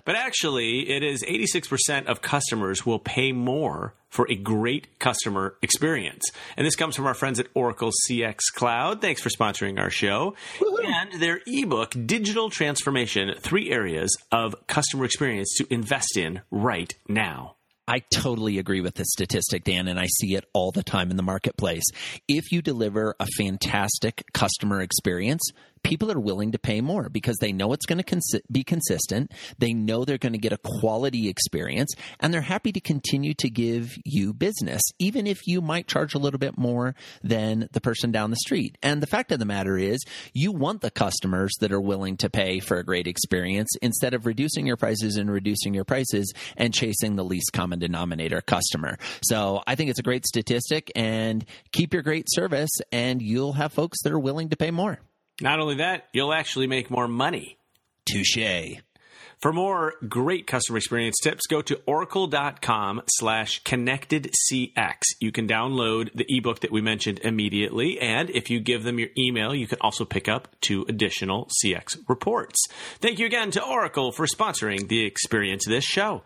but 0.05 0.15
actually, 0.15 0.89
it 0.89 1.03
is 1.03 1.23
86% 1.23 2.05
of 2.07 2.21
customers 2.21 2.85
will 2.85 2.99
pay 2.99 3.31
more 3.31 3.93
for 4.09 4.29
a 4.29 4.35
great 4.35 4.99
customer 4.99 5.55
experience. 5.61 6.23
And 6.57 6.67
this 6.67 6.75
comes 6.75 6.95
from 6.95 7.05
our 7.05 7.13
friends 7.13 7.39
at 7.39 7.47
Oracle 7.53 7.91
CX 8.09 8.39
Cloud. 8.53 9.01
Thanks 9.01 9.21
for 9.21 9.29
sponsoring 9.29 9.79
our 9.79 9.89
show. 9.89 10.35
Woo-hoo. 10.59 10.83
And 10.85 11.21
their 11.21 11.39
ebook, 11.47 11.95
Digital 12.05 12.49
Transformation 12.49 13.33
Three 13.39 13.71
Areas 13.71 14.15
of 14.31 14.55
Customer 14.67 15.05
Experience 15.05 15.55
to 15.57 15.67
Invest 15.73 16.17
in 16.17 16.41
Right 16.51 16.93
Now. 17.07 17.55
I 17.87 18.03
totally 18.13 18.57
agree 18.57 18.81
with 18.81 18.95
this 18.95 19.07
statistic, 19.11 19.63
Dan, 19.63 19.87
and 19.87 19.99
I 19.99 20.07
see 20.07 20.35
it 20.35 20.45
all 20.53 20.71
the 20.71 20.83
time 20.83 21.11
in 21.11 21.17
the 21.17 21.23
marketplace. 21.23 21.83
If 22.27 22.51
you 22.51 22.61
deliver 22.61 23.15
a 23.19 23.27
fantastic 23.37 24.23
customer 24.33 24.81
experience, 24.81 25.41
people 25.83 26.11
are 26.11 26.19
willing 26.19 26.51
to 26.51 26.59
pay 26.59 26.81
more 26.81 27.09
because 27.09 27.37
they 27.37 27.51
know 27.51 27.73
it's 27.73 27.85
going 27.85 28.01
to 28.01 28.41
be 28.51 28.63
consistent. 28.63 29.31
They 29.57 29.73
know 29.73 30.05
they're 30.05 30.17
going 30.17 30.33
to 30.33 30.39
get 30.39 30.53
a 30.53 30.57
quality 30.57 31.29
experience 31.29 31.93
and 32.19 32.33
they're 32.33 32.41
happy 32.41 32.71
to 32.71 32.79
continue 32.79 33.33
to 33.35 33.49
give 33.49 33.91
you 34.05 34.33
business, 34.33 34.81
even 34.99 35.27
if 35.27 35.47
you 35.47 35.61
might 35.61 35.87
charge 35.87 36.13
a 36.15 36.19
little 36.19 36.39
bit 36.39 36.57
more 36.57 36.95
than 37.23 37.67
the 37.71 37.81
person 37.81 38.11
down 38.11 38.29
the 38.29 38.37
street. 38.37 38.77
And 38.81 39.01
the 39.01 39.07
fact 39.07 39.31
of 39.31 39.39
the 39.39 39.45
matter 39.45 39.77
is, 39.77 40.03
you 40.33 40.51
want 40.51 40.81
the 40.81 40.91
customers 40.91 41.51
that 41.59 41.71
are 41.71 41.81
willing 41.81 42.17
to 42.17 42.29
pay 42.29 42.59
for 42.59 42.77
a 42.77 42.83
great 42.83 43.07
experience 43.07 43.69
instead 43.81 44.13
of 44.13 44.25
reducing 44.25 44.67
your 44.67 44.77
prices 44.77 45.17
and 45.17 45.31
reducing 45.31 45.73
your 45.73 45.85
prices 45.85 46.33
and 46.57 46.73
chasing 46.73 47.15
the 47.15 47.23
least 47.23 47.53
common 47.53 47.79
denominator 47.79 48.41
customer. 48.41 48.97
So 49.23 49.61
I 49.67 49.75
think 49.75 49.89
it's 49.89 49.99
a 49.99 50.03
great 50.03 50.25
statistic 50.25 50.91
and 50.95 51.45
keep 51.71 51.93
your 51.93 52.03
great 52.03 52.27
service 52.29 52.71
and 52.91 53.21
you'll 53.21 53.53
have 53.53 53.73
folks 53.73 54.01
that 54.03 54.11
are 54.11 54.19
willing 54.19 54.49
to 54.49 54.57
pay 54.57 54.71
more. 54.71 54.99
Not 55.41 55.59
only 55.59 55.75
that, 55.75 56.07
you'll 56.13 56.33
actually 56.33 56.67
make 56.67 56.89
more 56.89 57.07
money. 57.07 57.57
Touche. 58.05 58.77
For 59.41 59.51
more 59.51 59.95
great 60.07 60.45
customer 60.45 60.77
experience 60.77 61.17
tips, 61.23 61.47
go 61.47 61.63
to 61.63 61.81
oracle.com 61.87 63.01
slash 63.07 63.63
connectedcx. 63.63 64.97
You 65.19 65.31
can 65.31 65.47
download 65.47 66.13
the 66.13 66.27
ebook 66.29 66.59
that 66.59 66.71
we 66.71 66.81
mentioned 66.81 67.21
immediately. 67.23 67.99
And 67.99 68.29
if 68.29 68.51
you 68.51 68.59
give 68.59 68.83
them 68.83 68.99
your 68.99 69.09
email, 69.17 69.55
you 69.55 69.65
can 69.65 69.79
also 69.81 70.05
pick 70.05 70.29
up 70.29 70.47
two 70.61 70.85
additional 70.87 71.49
CX 71.65 71.97
reports. 72.07 72.59
Thank 72.99 73.17
you 73.17 73.25
again 73.25 73.49
to 73.51 73.65
Oracle 73.65 74.11
for 74.11 74.27
sponsoring 74.27 74.87
the 74.87 75.03
Experience 75.05 75.65
This 75.65 75.85
show. 75.85 76.21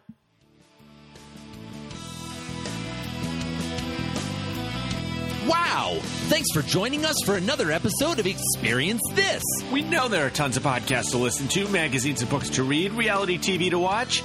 Wow! 5.47 6.01
Thanks 6.28 6.52
for 6.52 6.64
joining 6.64 7.06
us 7.06 7.16
for 7.24 7.36
another 7.36 7.72
episode 7.72 8.18
of 8.18 8.26
Experience 8.26 9.02
This. 9.14 9.44
We 9.72 9.84
know 9.84 10.08
there 10.08 10.26
are 10.26 10.32
tons 10.32 10.58
of 10.58 10.64
podcasts 10.64 11.12
to 11.12 11.20
listen 11.20 11.48
to, 11.50 11.68
magazines 11.68 12.22
and 12.22 12.30
books 12.32 12.50
to 12.52 12.64
read, 12.64 12.94
reality 12.94 13.38
TV 13.38 13.70
to 13.70 13.78
watch. 13.78 14.24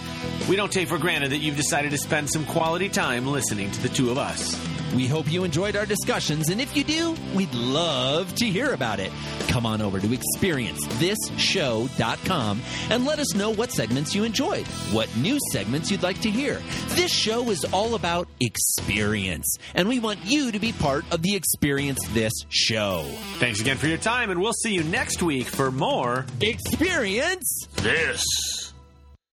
We 0.48 0.56
don't 0.56 0.72
take 0.72 0.88
for 0.88 0.96
granted 0.96 1.32
that 1.32 1.38
you've 1.38 1.58
decided 1.58 1.90
to 1.90 1.98
spend 1.98 2.30
some 2.30 2.46
quality 2.46 2.88
time 2.88 3.26
listening 3.26 3.70
to 3.72 3.82
the 3.82 3.90
two 3.90 4.10
of 4.10 4.16
us. 4.16 4.79
We 4.94 5.06
hope 5.06 5.30
you 5.30 5.44
enjoyed 5.44 5.76
our 5.76 5.86
discussions, 5.86 6.50
and 6.50 6.60
if 6.60 6.76
you 6.76 6.82
do, 6.84 7.14
we'd 7.34 7.54
love 7.54 8.34
to 8.36 8.46
hear 8.46 8.72
about 8.72 8.98
it. 8.98 9.12
Come 9.48 9.64
on 9.64 9.80
over 9.80 10.00
to 10.00 10.06
experiencethisshow.com 10.06 12.60
and 12.90 13.04
let 13.04 13.18
us 13.18 13.34
know 13.34 13.50
what 13.50 13.72
segments 13.72 14.14
you 14.14 14.24
enjoyed, 14.24 14.66
what 14.92 15.14
new 15.16 15.38
segments 15.52 15.90
you'd 15.90 16.02
like 16.02 16.20
to 16.22 16.30
hear. 16.30 16.60
This 16.88 17.12
show 17.12 17.50
is 17.50 17.64
all 17.72 17.94
about 17.94 18.28
experience, 18.40 19.56
and 19.74 19.88
we 19.88 20.00
want 20.00 20.18
you 20.24 20.52
to 20.52 20.58
be 20.58 20.72
part 20.72 21.04
of 21.12 21.22
the 21.22 21.36
Experience 21.36 22.00
This 22.08 22.32
show. 22.48 23.04
Thanks 23.38 23.60
again 23.60 23.76
for 23.76 23.86
your 23.86 23.98
time, 23.98 24.30
and 24.30 24.40
we'll 24.40 24.52
see 24.52 24.74
you 24.74 24.82
next 24.82 25.22
week 25.22 25.46
for 25.46 25.70
more 25.70 26.26
Experience 26.40 27.68
This. 27.76 28.69